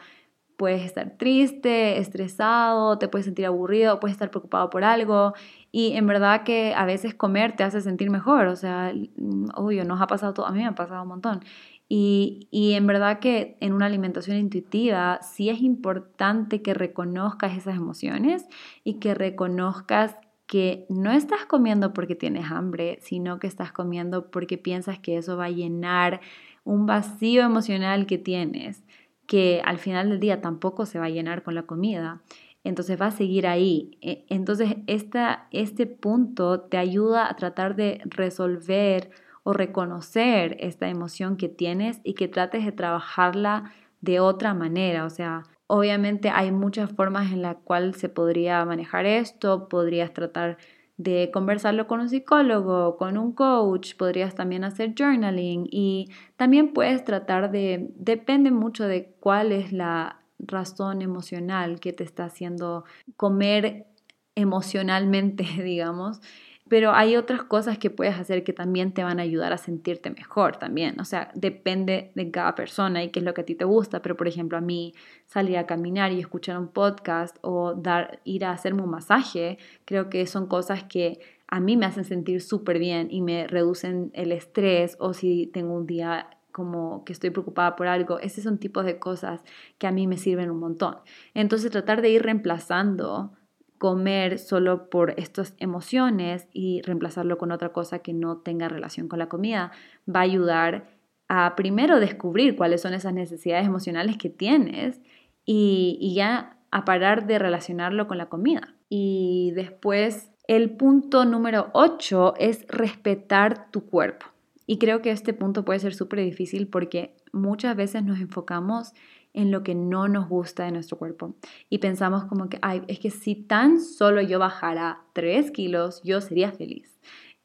[0.56, 5.34] puedes estar triste, estresado, te puedes sentir aburrido, puedes estar preocupado por algo
[5.70, 9.84] y en verdad que a veces comer te hace sentir mejor, o sea, mm, obvio,
[9.84, 11.40] nos ha pasado todo, a mí me ha pasado un montón.
[11.88, 17.76] Y, y en verdad que en una alimentación intuitiva sí es importante que reconozcas esas
[17.76, 18.46] emociones
[18.82, 20.16] y que reconozcas
[20.46, 25.36] que no estás comiendo porque tienes hambre, sino que estás comiendo porque piensas que eso
[25.36, 26.20] va a llenar
[26.64, 28.82] un vacío emocional que tienes,
[29.26, 32.22] que al final del día tampoco se va a llenar con la comida.
[32.64, 33.98] Entonces va a seguir ahí.
[34.00, 39.10] E, entonces esta, este punto te ayuda a tratar de resolver
[39.44, 45.04] o reconocer esta emoción que tienes y que trates de trabajarla de otra manera.
[45.04, 50.58] O sea, Obviamente hay muchas formas en las cuales se podría manejar esto, podrías tratar
[50.96, 57.04] de conversarlo con un psicólogo, con un coach, podrías también hacer journaling y también puedes
[57.04, 62.84] tratar de, depende mucho de cuál es la razón emocional que te está haciendo
[63.16, 63.86] comer
[64.34, 66.20] emocionalmente, digamos,
[66.68, 70.10] pero hay otras cosas que puedes hacer que también te van a ayudar a sentirte
[70.10, 70.98] mejor también.
[71.00, 74.02] O sea, depende de cada persona y qué es lo que a ti te gusta.
[74.02, 74.92] Pero, por ejemplo, a mí
[75.26, 80.10] salir a caminar y escuchar un podcast o dar, ir a hacerme un masaje, creo
[80.10, 84.32] que son cosas que a mí me hacen sentir súper bien y me reducen el
[84.32, 88.86] estrés o si tengo un día como que estoy preocupada por algo, esos son tipos
[88.86, 89.44] de cosas
[89.76, 90.96] que a mí me sirven un montón.
[91.34, 93.32] Entonces tratar de ir reemplazando
[93.78, 99.18] comer solo por estas emociones y reemplazarlo con otra cosa que no tenga relación con
[99.18, 99.72] la comida
[100.08, 100.96] va a ayudar
[101.28, 105.00] a primero descubrir cuáles son esas necesidades emocionales que tienes
[105.44, 108.74] y, ya a parar de relacionarlo con la comida.
[108.88, 114.26] Y después el punto número 8 es respetar tu cuerpo.
[114.66, 118.92] Y creo que este punto puede ser súper difícil porque muchas veces nos enfocamos
[119.36, 121.36] en lo que no nos gusta de nuestro cuerpo.
[121.68, 126.20] Y pensamos como que, ay, es que si tan solo yo bajara 3 kilos, yo
[126.20, 126.98] sería feliz.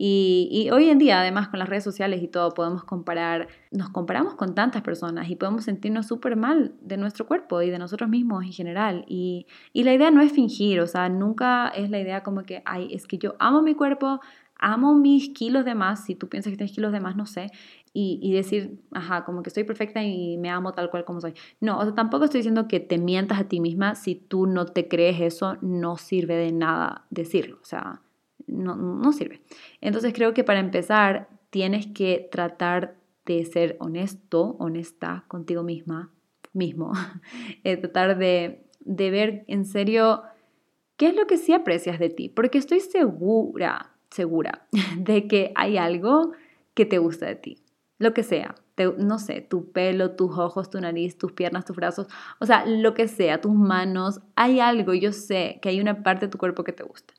[0.03, 3.89] Y, y, hoy en día, además, con las redes sociales y todo, podemos comparar, nos
[3.89, 8.09] comparamos con tantas personas y podemos sentirnos súper mal de nuestro cuerpo y de nosotros
[8.09, 9.05] mismos en general.
[9.07, 12.63] Y, y la idea no es fingir, o sea, nunca es la idea como que,
[12.65, 14.21] ay, es que yo amo mi cuerpo,
[14.61, 17.51] amo mis kilos de más, si tú piensas que tienes kilos de más, no sé,
[17.93, 21.33] y, decir, ajá, como que estoy perfecta y me amo tal cual como soy.
[21.59, 24.65] No, o sea, tampoco estoy diciendo que te mientas a ti misma, si tú no
[24.65, 28.01] te crees eso, no sirve de nada decirlo, o sea,
[28.47, 29.41] no, no sirve.
[29.81, 36.11] Entonces creo que para empezar, tienes que tratar de ser honesto, honesta contigo misma,
[36.53, 36.93] mismo,
[37.65, 40.23] eh, tratar de, de ver en serio
[40.95, 45.77] qué es lo que sí aprecias de ti, porque estoy segura segura de que hay
[45.77, 46.33] algo
[46.73, 47.57] que te gusta de ti,
[48.01, 48.55] lo que sea,
[48.97, 52.07] no sé, tu pelo, tus ojos, tu nariz, tus piernas, tus brazos,
[52.39, 56.25] o sea, lo que sea, tus manos, hay algo, yo sé que hay una parte
[56.25, 57.13] de tu cuerpo que te gusta.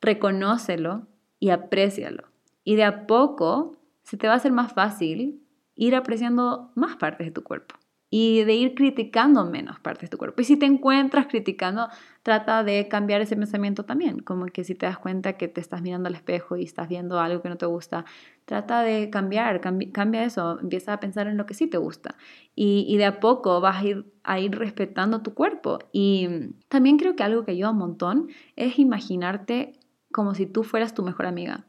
[0.00, 1.06] Reconócelo
[1.40, 2.24] y aprécialo.
[2.64, 5.42] Y de a poco se te va a hacer más fácil
[5.74, 7.77] ir apreciando más partes de tu cuerpo
[8.10, 10.40] y de ir criticando menos partes de tu cuerpo.
[10.40, 11.88] Y si te encuentras criticando,
[12.22, 15.82] trata de cambiar ese pensamiento también, como que si te das cuenta que te estás
[15.82, 18.06] mirando al espejo y estás viendo algo que no te gusta,
[18.46, 22.16] trata de cambiar, cambia eso, empieza a pensar en lo que sí te gusta
[22.54, 25.78] y, de a poco vas a ir, a ir respetando tu cuerpo.
[25.92, 29.78] Y también creo que algo que ayuda un montón es imaginarte
[30.12, 31.66] como si tú fueras tu mejor amiga.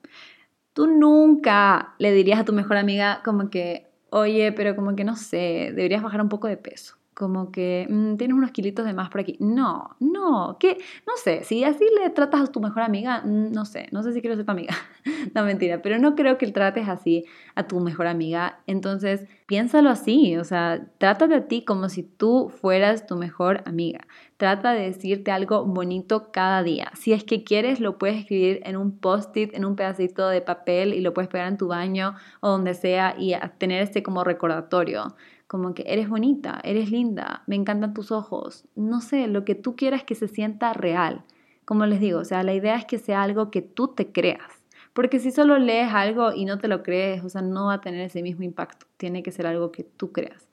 [0.74, 5.16] Tú nunca le dirías a tu mejor amiga como que, oye, pero como que no
[5.16, 6.99] sé, deberías bajar un poco de peso.
[7.20, 9.36] Como que mm, tienes unos kilitos de más por aquí.
[9.42, 13.66] No, no, que no sé, si así le tratas a tu mejor amiga, mm, no
[13.66, 14.74] sé, no sé si quiero ser tu amiga.
[15.36, 18.62] no, mentira, pero no creo que trates así a tu mejor amiga.
[18.68, 24.08] Entonces, piénsalo así, o sea, trata de ti como si tú fueras tu mejor amiga.
[24.38, 26.94] Trata de decirte algo bonito cada día.
[26.96, 30.94] Si es que quieres, lo puedes escribir en un post-it, en un pedacito de papel
[30.94, 35.16] y lo puedes pegar en tu baño o donde sea y tener este como recordatorio.
[35.50, 38.66] Como que eres bonita, eres linda, me encantan tus ojos.
[38.76, 41.24] No sé, lo que tú quieras que se sienta real.
[41.66, 44.62] Como les digo, o sea, la idea es que sea algo que tú te creas.
[44.94, 47.82] Porque si solo lees algo y no te lo crees, o sea, no va a
[47.82, 48.86] tener ese mismo impacto.
[48.98, 50.48] Tiene que ser algo que tú creas.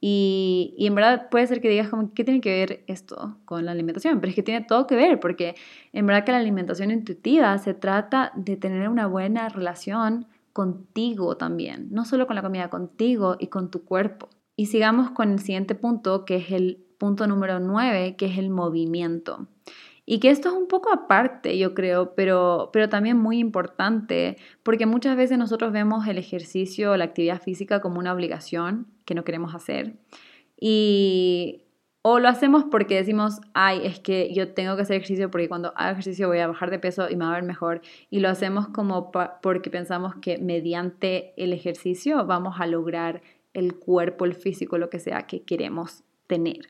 [0.00, 3.66] Y, y, en verdad puede ser que digas como, ¿qué tiene que ver esto con
[3.66, 4.18] la alimentación?
[4.18, 5.56] Pero es que tiene todo que ver, porque
[5.92, 11.88] en verdad que la alimentación intuitiva se trata de tener una buena relación contigo también,
[11.90, 14.30] no solo con la comida, contigo y con tu cuerpo.
[14.58, 18.50] Y sigamos con el siguiente punto, que es el punto número 9, que es el
[18.50, 19.46] movimiento.
[20.04, 24.84] Y que esto es un poco aparte, yo creo, pero, pero también muy importante, porque
[24.84, 29.22] muchas veces nosotros vemos el ejercicio o la actividad física como una obligación que no
[29.22, 29.94] queremos hacer.
[30.60, 31.62] Y
[32.02, 35.72] o lo hacemos porque decimos, ay, es que yo tengo que hacer ejercicio porque cuando
[35.76, 37.80] hago ejercicio voy a bajar de peso y me va a ver mejor.
[38.10, 43.22] Y lo hacemos como porque pensamos que mediante el ejercicio vamos a lograr
[43.54, 46.68] el cuerpo, el físico, lo que sea que queremos tener.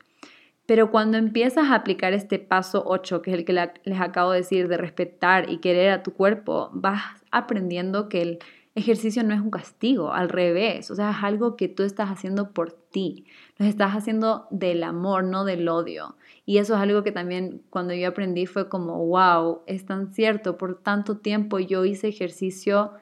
[0.67, 3.55] Pero cuando empiezas a aplicar este paso 8, que es el que
[3.85, 7.01] les acabo de decir, de respetar y querer a tu cuerpo, vas
[7.31, 8.39] aprendiendo que el
[8.75, 12.53] ejercicio no es un castigo, al revés, o sea, es algo que tú estás haciendo
[12.53, 13.27] por ti,
[13.57, 16.17] lo estás haciendo del amor, no del odio.
[16.47, 20.59] Y eso es algo que también cuando yo aprendí fue como, wow, es tan cierto,
[20.59, 22.93] por tanto tiempo yo hice ejercicio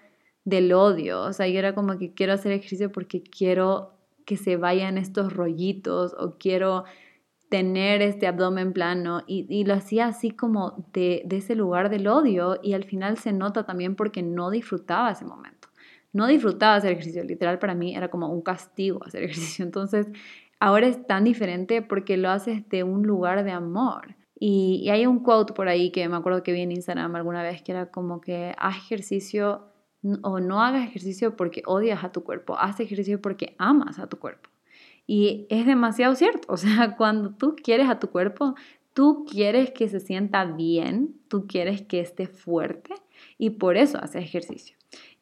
[0.46, 3.90] del odio, o sea, yo era como que quiero hacer ejercicio porque quiero
[4.24, 6.84] que se vayan estos rollitos o quiero
[7.48, 12.60] tener este abdomen plano y, lo hacía así como de, de, ese lugar del odio
[12.62, 15.68] y al final se nota también porque no disfrutaba ese momento.
[16.12, 19.64] No disfrutaba hacer ejercicio, literal para mí era como un castigo hacer ejercicio.
[19.64, 20.06] Entonces
[20.60, 24.14] ahora es tan diferente porque lo haces de un lugar de amor.
[24.38, 27.42] Y, y hay un quote por ahí que me acuerdo que vi en Instagram alguna
[27.42, 29.72] vez que era como que haz ejercicio
[30.22, 34.18] o no hagas ejercicio porque odias a tu cuerpo, haz ejercicio porque amas a tu
[34.18, 34.50] cuerpo.
[35.06, 38.54] Y es demasiado cierto, o sea, cuando tú quieres a tu cuerpo,
[38.92, 42.94] tú quieres que se sienta bien, tú quieres que esté fuerte
[43.38, 44.76] y por eso haces ejercicio.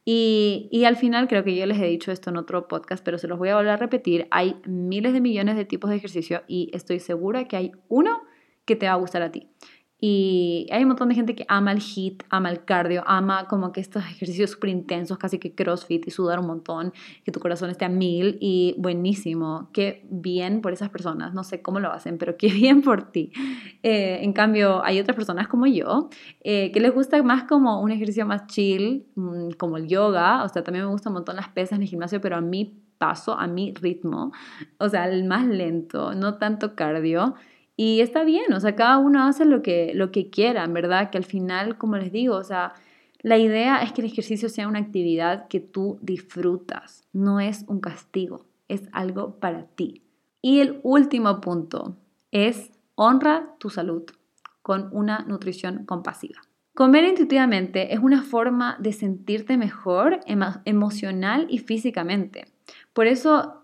[0.07, 3.17] Y, y, al final, creo que yo les he dicho esto en otro podcast, pero
[3.17, 6.43] se los voy a volver a repetir, hay miles de millones de tipos de ejercicio
[6.47, 8.21] y estoy segura que hay uno
[8.65, 9.49] que te va a gustar a ti.
[10.07, 13.73] Y hay un montón de gente que ama el HIIT, ama el cardio, ama como
[13.73, 16.93] que estos ejercicios súper intensos, casi que CrossFit y sudar un montón,
[17.25, 19.71] que tu corazón esté a mil y buenísimo.
[19.73, 23.33] Qué bien por esas personas, no sé cómo lo hacen, pero qué bien por ti.
[23.83, 26.11] Eh, en cambio, hay otras personas como yo
[26.43, 30.49] eh, que les gusta más como un ejercicio más chill, mm, como el yoga, o
[30.51, 33.39] sea, también me gustan un montón las pesas en el gimnasio, pero a mí paso,
[33.39, 34.33] a mi ritmo,
[34.77, 37.37] o sea, el más lento, no tanto cardio.
[37.77, 41.11] Y está bien, o sea, cada uno hace lo que, lo que quiera, ¿verdad?
[41.11, 42.75] Que al final, como les digo, o sea,
[43.21, 47.81] la idea es que el ejercicio sea una actividad que tú disfrutas, no es un
[47.81, 50.03] castigo, es algo para ti.
[50.43, 51.97] Y el último punto
[52.31, 54.05] es honra tu salud
[54.63, 56.41] con una nutrición compasiva.
[56.75, 60.21] Comer intuitivamente es una forma de sentirte mejor
[60.65, 62.47] emocional y físicamente.
[62.93, 63.64] Por eso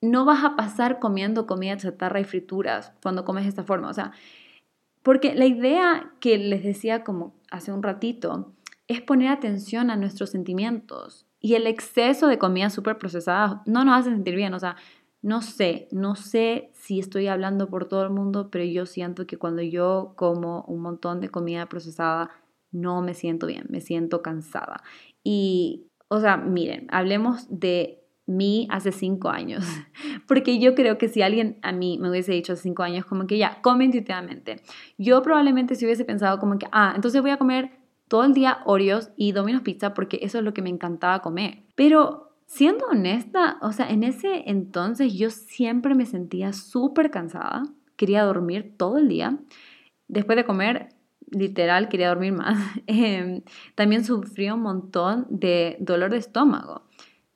[0.00, 3.88] no vas a pasar comiendo comida chatarra y frituras cuando comes de esta forma.
[3.88, 4.12] O sea,
[5.02, 8.52] porque la idea que les decía como hace un ratito
[8.88, 11.26] es poner atención a nuestros sentimientos.
[11.40, 14.52] Y el exceso de comida súper procesada no nos hace sentir bien.
[14.52, 14.76] O sea,
[15.22, 19.36] no sé, no sé si estoy hablando por todo el mundo, pero yo siento que
[19.36, 22.30] cuando yo como un montón de comida procesada,
[22.72, 24.82] no me siento bien, me siento cansada.
[25.22, 27.99] Y, o sea, miren, hablemos de
[28.30, 29.64] mí hace cinco años.
[30.26, 33.26] Porque yo creo que si alguien a mí me hubiese dicho hace cinco años, como
[33.26, 34.62] que ya, come intuitivamente,
[34.96, 37.70] yo probablemente si hubiese pensado como que, ah, entonces voy a comer
[38.08, 41.62] todo el día Oreos y Domino's Pizza porque eso es lo que me encantaba comer.
[41.74, 47.62] Pero siendo honesta, o sea, en ese entonces yo siempre me sentía súper cansada,
[47.96, 49.38] quería dormir todo el día.
[50.08, 50.88] Después de comer,
[51.30, 52.58] literal, quería dormir más.
[52.86, 53.42] Em,
[53.76, 56.82] también sufrí un montón de dolor de estómago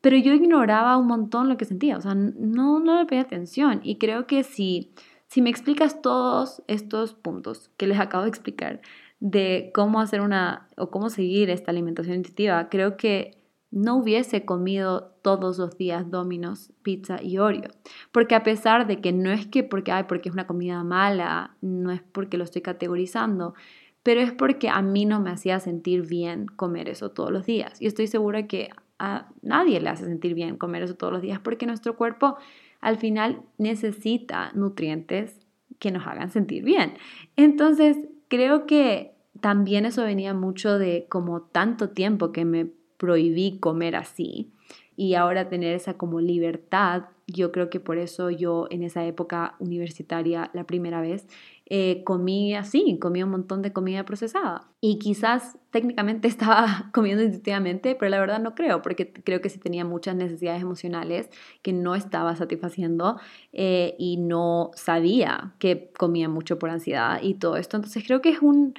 [0.05, 3.81] pero yo ignoraba un montón lo que sentía, o sea, no, le pedía atención.
[3.83, 4.93] Y creo que si,
[5.29, 8.83] si me explicas todos estos puntos que les acabo de explicar
[9.19, 13.41] de cómo hacer una o cómo seguir esta alimentación intuitiva, creo que
[13.71, 17.71] no hubiese comido todos los días Domino's, pizza y Oreo.
[18.13, 21.57] Porque a pesar de que no es que porque, ay, porque es una comida mala,
[21.63, 23.55] no es porque lo estoy categorizando,
[24.03, 27.81] pero es porque a mí no me hacía sentir bien comer eso todos los días.
[27.81, 31.40] Y estoy segura que a nadie le hace sentir bien comer eso todos los días
[31.40, 32.36] porque nuestro cuerpo
[32.80, 35.40] al final necesita nutrientes
[35.78, 36.95] que nos hagan sentir bien.
[37.36, 37.97] Entonces,
[38.28, 44.53] creo que también eso venía mucho de como tanto tiempo que me prohibí comer así
[44.97, 49.57] y ahora tener esa como libertad, yo creo que por eso yo en esa época
[49.59, 51.26] universitaria la primera vez
[51.67, 54.69] eh, comí así, comí un montón de comida procesada.
[54.81, 59.59] Y quizás técnicamente estaba comiendo intuitivamente, pero la verdad no creo, porque creo que sí
[59.59, 61.31] tenía muchas necesidades emocionales
[61.62, 63.19] que no estaba satisfaciendo
[63.53, 67.77] eh, y no sabía que comía mucho por ansiedad y todo esto.
[67.77, 68.75] Entonces creo que es un...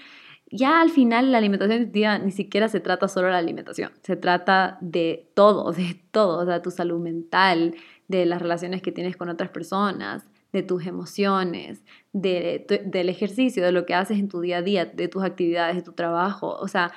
[0.52, 4.16] Ya al final la alimentación intuitiva ni siquiera se trata solo de la alimentación, se
[4.16, 7.74] trata de todo, de todo, o sea, tu salud mental,
[8.08, 10.24] de las relaciones que tienes con otras personas,
[10.56, 11.84] de tus emociones,
[12.14, 15.76] de, del ejercicio, de lo que haces en tu día a día, de tus actividades,
[15.76, 16.56] de tu trabajo.
[16.62, 16.94] O sea,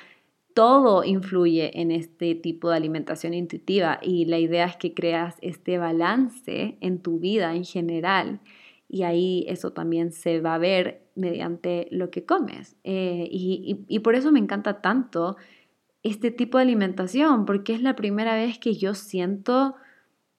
[0.54, 5.76] todo influye en este tipo de alimentación intuitiva y la idea es que creas este
[5.76, 8.40] balance en tu vida en general
[8.88, 12.76] y ahí eso también se va a ver mediante lo que comes.
[12.84, 15.36] Eh, y, y por eso me encanta tanto
[16.04, 19.74] este tipo de alimentación, porque es la primera vez que yo siento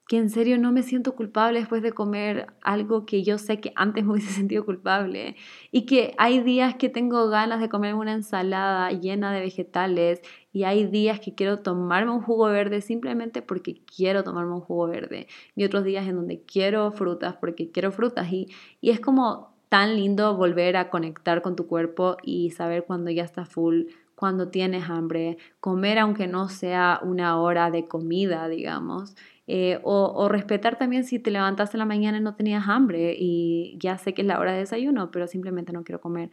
[0.10, 3.72] que en serio no me siento culpable después de comer algo que yo sé que
[3.76, 5.36] antes me hubiese sentido culpable
[5.72, 10.64] y que hay días que tengo ganas de comer una ensalada llena de vegetales y
[10.64, 15.28] hay días que quiero tomarme un jugo verde simplemente porque quiero tomarme un jugo verde
[15.56, 18.48] y otros días en donde quiero frutas porque quiero frutas y,
[18.82, 23.24] y es como tan lindo volver a conectar con tu cuerpo y saber cuando ya
[23.24, 23.84] está full,
[24.16, 29.16] cuando tienes hambre, comer aunque no sea una hora de comida, digamos,
[29.52, 33.76] eh, o, respetar también si te levantaste en la mañana y no tenías hambre y
[33.80, 36.30] ya sé que es la hora de desayuno, pero simplemente no quiero comer.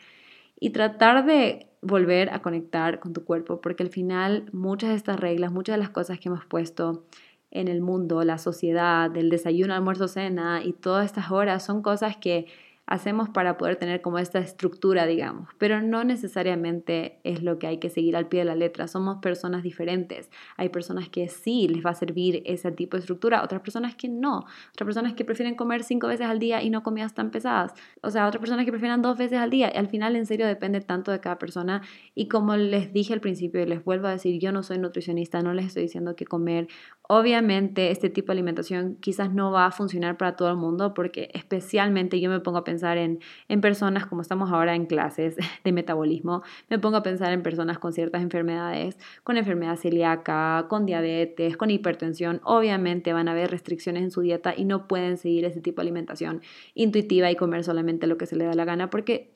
[0.60, 5.18] Y tratar de volver a conectar con tu cuerpo, porque al final muchas de estas
[5.18, 7.06] reglas, muchas de las cosas que hemos puesto
[7.50, 12.18] en el mundo, la sociedad, el desayuno, almuerzo, cena y todas estas horas son cosas
[12.18, 12.44] que
[12.86, 17.78] hacemos para poder tener como esta estructura, digamos, pero no necesariamente es lo que hay
[17.78, 18.86] que seguir al pie de la letra.
[18.86, 20.30] Somos personas diferentes.
[20.56, 24.08] Hay personas que sí les va a servir ese tipo de estructura, otras personas que
[24.08, 24.44] no.
[24.70, 27.72] Otras personas que prefieren comer cinco veces al día y no comidas tan pesadas.
[28.02, 29.68] O sea, otras personas que prefieren dos veces al día.
[29.74, 31.82] Al final, en serio, depende tanto de cada persona.
[32.14, 35.42] Y como les dije al principio y les vuelvo a decir, yo no soy nutricionista,
[35.42, 36.68] no les estoy diciendo que comer
[37.08, 41.30] Obviamente este tipo de alimentación quizás no va a funcionar para todo el mundo porque
[41.34, 45.72] especialmente yo me pongo a pensar en, en, personas como estamos ahora en clases de
[45.72, 51.56] metabolismo, me pongo a pensar en personas con ciertas enfermedades, con enfermedad celíaca, con diabetes,
[51.56, 52.40] con hipertensión.
[52.44, 55.88] Obviamente van a haber restricciones en su dieta y no pueden seguir ese tipo de
[55.88, 56.42] alimentación
[56.74, 59.30] intuitiva y comer solamente lo que se les da la gana porque,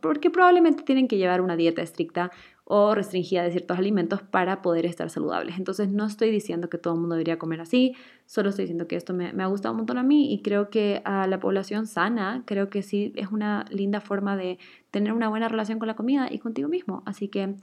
[0.00, 2.30] porque probablemente tienen que llevar una dieta estricta
[2.70, 5.56] o restringida de ciertos alimentos para poder estar saludables.
[5.56, 7.96] Entonces no estoy diciendo que todo el mundo debería comer así,
[8.26, 11.00] solo estoy diciendo que esto me, ha gustado un montón a mí y creo que
[11.06, 14.58] a la población sana, creo que sí es una linda forma de
[14.90, 17.02] tener una buena relación con la comida y contigo mismo.
[17.06, 17.54] Así que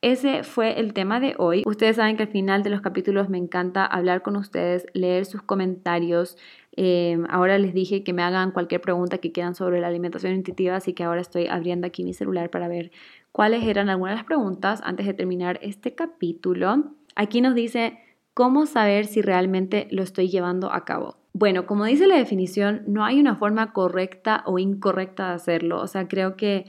[0.00, 1.62] ese fue el tema de hoy.
[1.66, 5.42] Ustedes saben que al final de los capítulos me encanta hablar con ustedes, leer sus
[5.42, 6.36] comentarios.
[6.76, 10.76] Eh, ahora les dije que me hagan cualquier pregunta que quieran sobre la alimentación intuitiva,
[10.76, 12.90] así que ahora estoy abriendo aquí mi celular para ver
[13.32, 16.92] cuáles eran algunas de las preguntas antes de terminar este capítulo.
[17.16, 17.98] Aquí nos dice,
[18.34, 21.16] ¿cómo saber si realmente lo estoy llevando a cabo?
[21.34, 25.80] Bueno, como dice la definición, no hay una forma correcta o incorrecta de hacerlo.
[25.80, 26.66] O sea, creo que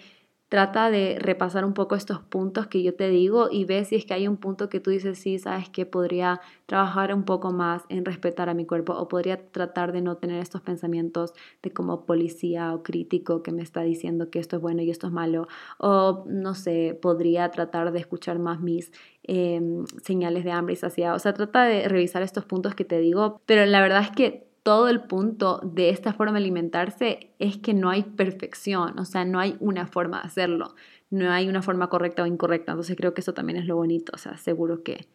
[0.53, 4.05] trata de repasar un poco estos puntos que yo te digo y ve si es
[4.05, 7.81] que hay un punto que tú dices, sí, sabes que podría trabajar un poco más
[7.89, 11.33] en respetar a mi cuerpo o podría tratar de no tener estos pensamientos
[11.63, 15.07] de como policía o crítico que me está diciendo que esto es bueno y esto
[15.07, 15.47] es malo
[15.79, 18.91] o no sé, podría tratar de escuchar más mis
[19.23, 21.15] em, señales de hambre y saciedad.
[21.15, 24.52] O sea, trata de revisar estos puntos que te digo, pero la verdad es que
[24.63, 29.25] todo el punto de esta forma de alimentarse es que no hay perfección, o sea,
[29.25, 30.75] no hay una forma de hacerlo,
[31.09, 34.13] no hay una forma correcta o incorrecta, entonces creo que eso también es lo bonito,
[34.15, 35.07] o sea, seguro que,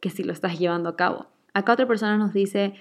[0.00, 1.26] que si lo estás llevando a cabo.
[1.52, 2.74] Acá otra persona nos dice,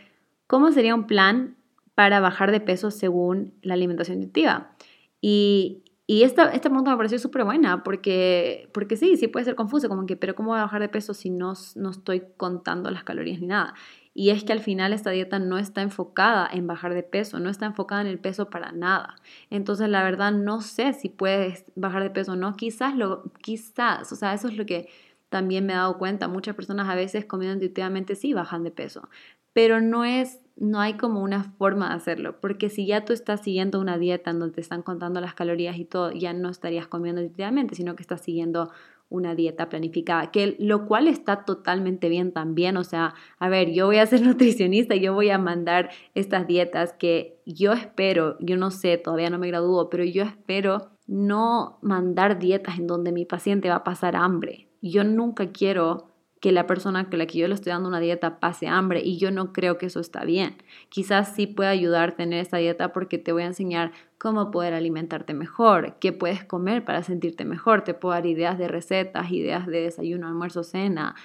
[0.48, 1.58] ¿cómo sería un plan
[1.94, 4.72] para bajar de peso según la alimentación intuitiva?
[5.20, 9.56] Y, y esta, esta pregunta me pareció súper buena porque, porque sí, sí puede ser
[9.56, 12.90] confuso, como que, pero ¿cómo voy a bajar de peso si no, no estoy contando
[12.92, 13.74] las calorías ni nada?
[14.14, 17.50] Y es que al final esta dieta no está enfocada en bajar de peso, no
[17.50, 19.16] está enfocada en el peso para nada.
[19.50, 22.56] Entonces, la verdad, no sé si puedes bajar de peso o no.
[22.56, 24.90] Quizás, lo, quizás, o sea, eso es lo que
[25.30, 26.28] también me he dado cuenta.
[26.28, 29.10] Muchas personas a veces comiendo intuitivamente sí bajan de peso,
[29.54, 33.42] pero no es no hay como una forma de hacerlo, porque si ya tú estás
[33.42, 36.88] siguiendo una dieta en donde te están contando las calorías y todo, ya no estarías
[36.88, 38.72] comiendo intuitivamente, sino que estás siguiendo
[39.14, 43.86] una dieta planificada, que lo cual está totalmente bien también, o sea, a ver, yo
[43.86, 48.72] voy a ser nutricionista yo voy a mandar estas dietas que yo espero, yo no
[48.72, 53.70] sé, todavía no me gradúo, pero yo espero no mandar dietas en donde mi paciente
[53.70, 54.70] va a pasar hambre.
[54.82, 56.13] Yo nunca quiero
[56.44, 59.18] que la persona que la que yo le estoy dando una dieta pase hambre y
[59.18, 60.58] yo no creo que eso está bien.
[60.90, 65.34] Quizás sí pueda ayudar tener esta dieta porque te voy a enseñar cómo poder alimentarte
[65.34, 69.84] mejor, qué puedes comer para sentirte mejor, te puedo dar ideas de recetas, ideas de
[69.84, 71.16] desayuno, almuerzo, cena.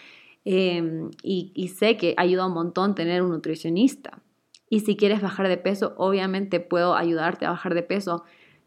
[0.44, 4.22] Em, y, y sé que ayuda un montón tener un nutricionista.
[4.70, 8.22] Y si quieres bajar de peso, obviamente puedo ayudarte a bajar de peso,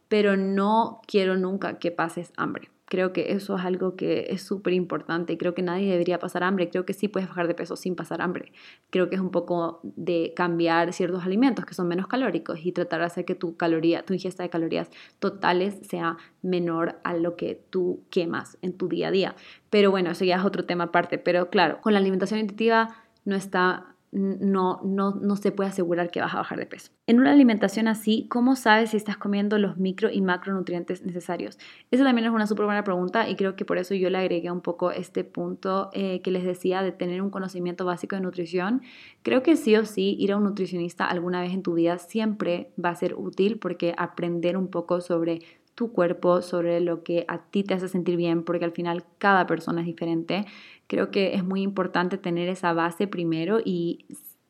[0.09, 2.67] pero no quiero nunca que pases hambre.
[2.91, 5.37] Creo que eso es algo que es súper importante.
[5.37, 6.69] Creo que nadie debería pasar hambre.
[6.69, 8.51] Creo que sí puedes bajar de peso sin pasar hambre.
[8.89, 12.99] Creo que es un poco de cambiar ciertos alimentos que son menos calóricos y tratar
[12.99, 14.89] de hacer que tu caloría, tu ingesta de calorías
[15.19, 19.35] totales sea menor a lo que tú quemas en tu día a día.
[19.69, 21.17] Pero bueno, eso ya es otro tema aparte.
[21.17, 22.89] Pero claro, con la alimentación intuitiva
[23.23, 26.91] no está no, no, no se puede asegurar que vas a bajar de peso.
[27.07, 31.57] En una alimentación así, ¿cómo sabes si estás comiendo los micro y macronutrientes necesarios?
[31.91, 34.51] Esa también es una súper buena pregunta y creo que por eso yo le agregué
[34.51, 38.81] un poco este punto eh, que les decía de tener un conocimiento básico de nutrición.
[39.23, 42.71] Creo que sí o sí ir a un nutricionista alguna vez en tu vida siempre
[42.83, 45.41] va a ser útil porque aprender un poco sobre
[45.75, 49.47] tu cuerpo, sobre lo que a ti te hace sentir bien, porque al final cada
[49.47, 50.45] persona es diferente.
[50.91, 54.07] Creo que es muy importante tener esa base primero y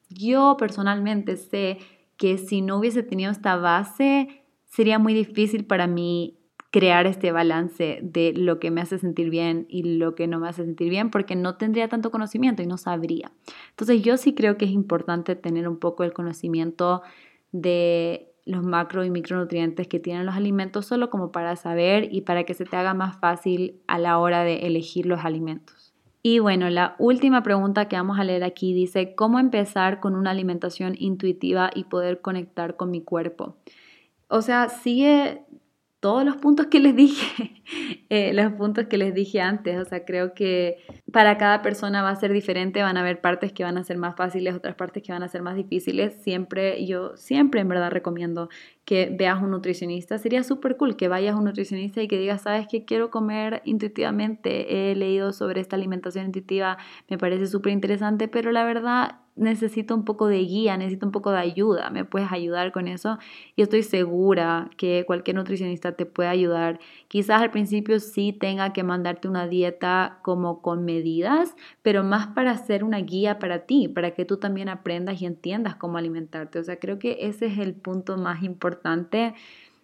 [0.10, 1.78] yo personalmente sé
[2.18, 6.40] que si no hubiese tenido esta base, sería muy difícil para mí
[6.72, 10.50] crear este balance de lo que me hace sentir bien y lo que no me
[10.50, 13.32] hace sentir bien porque no tendría tanto conocimiento y no sabría.
[13.70, 17.04] Entonces yo sí creo que es importante tener un poco el conocimiento
[17.52, 22.46] de los macro y micronutrientes que tienen los alimentos solo como para saber y para
[22.46, 25.91] que se te haga más fácil a la hora de elegir los alimentos.
[26.24, 30.32] Y bueno, la última pregunta que vamos a leer aquí dice, ¿cómo empezar con una
[30.32, 33.56] alimentación intuitiva y poder conectar con mi cuerpo?
[34.28, 35.44] O sea, sigue
[36.02, 37.64] todos los puntos que les dije,
[38.10, 39.80] eh, los puntos que les dije antes.
[39.80, 40.78] O sea, creo que
[41.14, 43.98] para cada persona va a ser diferente, van a haber partes que van a ser
[43.98, 46.16] más fáciles, otras partes que van a ser más difíciles.
[46.24, 48.50] Siempre, yo siempre en verdad recomiendo
[48.84, 50.18] que veas un nutricionista.
[50.18, 53.62] Sería súper cool que vayas a un nutricionista y que digas, sabes que quiero comer
[53.64, 56.80] intuitivamente, he leído sobre esta alimentación intuitiva,
[57.10, 61.32] me parece súper interesante, pero la verdad necesito un poco de guía, necesito un poco
[61.32, 63.18] de ayuda, me puedes ayudar con eso
[63.56, 66.80] y estoy segura que cualquier nutricionista te puede ayudar.
[67.08, 72.52] Quizás al principio sí tenga que mandarte una dieta como con medidas, pero más para
[72.52, 76.60] hacer una guía para ti, para que tú también aprendas y entiendas cómo alimentarte.
[76.60, 79.34] O sea, creo que ese es el punto más importante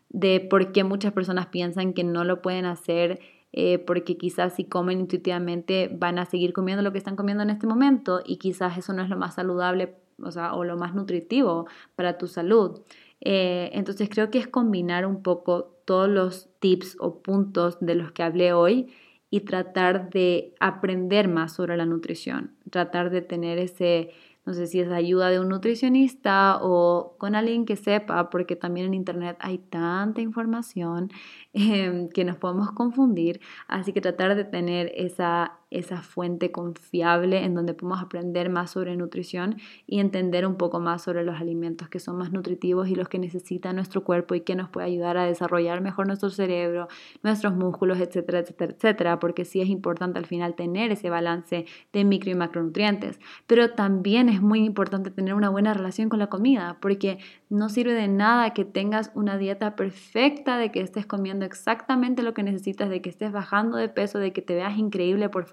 [0.09, 3.19] de por qué muchas personas piensan que no lo pueden hacer
[3.53, 7.49] eh, porque quizás si comen intuitivamente van a seguir comiendo lo que están comiendo en
[7.49, 10.95] este momento y quizás eso no es lo más saludable o, sea, o lo más
[10.95, 12.81] nutritivo para tu salud.
[13.21, 18.11] Eh, entonces creo que es combinar un poco todos los tips o puntos de los
[18.11, 18.93] que hablé hoy
[19.29, 24.11] y tratar de aprender más sobre la nutrición, tratar de tener ese
[24.47, 28.87] no sé si es ayuda de un nutricionista o con alguien que sepa, porque también
[28.87, 31.11] en Internet hay tanta información
[31.53, 33.41] em, que nos podemos confundir.
[33.67, 38.95] Así que tratar de tener esa esa fuente confiable en donde podemos aprender más sobre
[38.95, 43.09] nutrición y entender un poco más sobre los alimentos que son más nutritivos y los
[43.09, 46.87] que necesita nuestro cuerpo y que nos puede ayudar a desarrollar mejor nuestro cerebro,
[47.21, 52.03] nuestros músculos, etcétera, etcétera, etcétera, porque sí es importante al final tener ese balance de
[52.05, 56.77] micro y macronutrientes, pero también es muy importante tener una buena relación con la comida,
[56.79, 62.23] porque no sirve de nada que tengas una dieta perfecta, de que estés comiendo exactamente
[62.23, 65.45] lo que necesitas, de que estés bajando de peso, de que te veas increíble por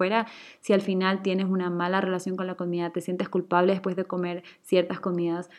[0.61, 4.05] si al final tienes una mala relación con la comida, te sientes culpable después de
[4.05, 5.50] comer ciertas comidas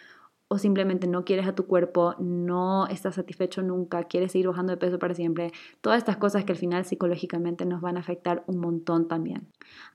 [0.47, 4.77] o simplemente no quieres a tu cuerpo, no estás satisfecho nunca, quieres seguir bajando de
[4.77, 8.59] peso para siempre, todas estas cosas que al final psicológicamente nos van a afectar un
[8.59, 9.47] montón también.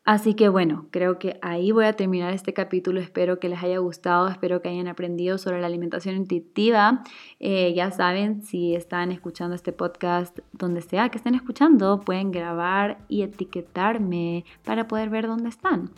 [0.05, 3.79] Así que bueno, creo que ahí voy a terminar este capítulo, espero que les haya
[3.79, 7.05] gustado, espero que hayan aprendido sobre la alimentación intuitiva.
[7.39, 12.99] Eh, ya saben, si están escuchando este podcast, donde sea que estén escuchando, pueden grabar
[13.09, 15.91] y etiquetarme para poder ver dónde están.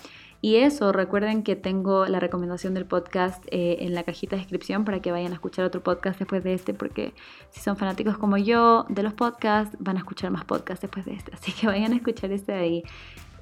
[0.44, 4.84] Y eso, recuerden que tengo la recomendación del podcast eh, en la cajita de descripción
[4.84, 7.14] para que vayan a escuchar otro podcast después de este, porque
[7.50, 11.14] si son fanáticos como yo de los podcasts, van a escuchar más podcasts después de
[11.14, 11.32] este.
[11.34, 12.82] Así que vayan a escuchar este de ahí.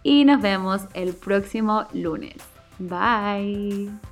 [0.03, 2.37] Y nos vemos el próximo lunes.
[2.79, 4.10] Bye.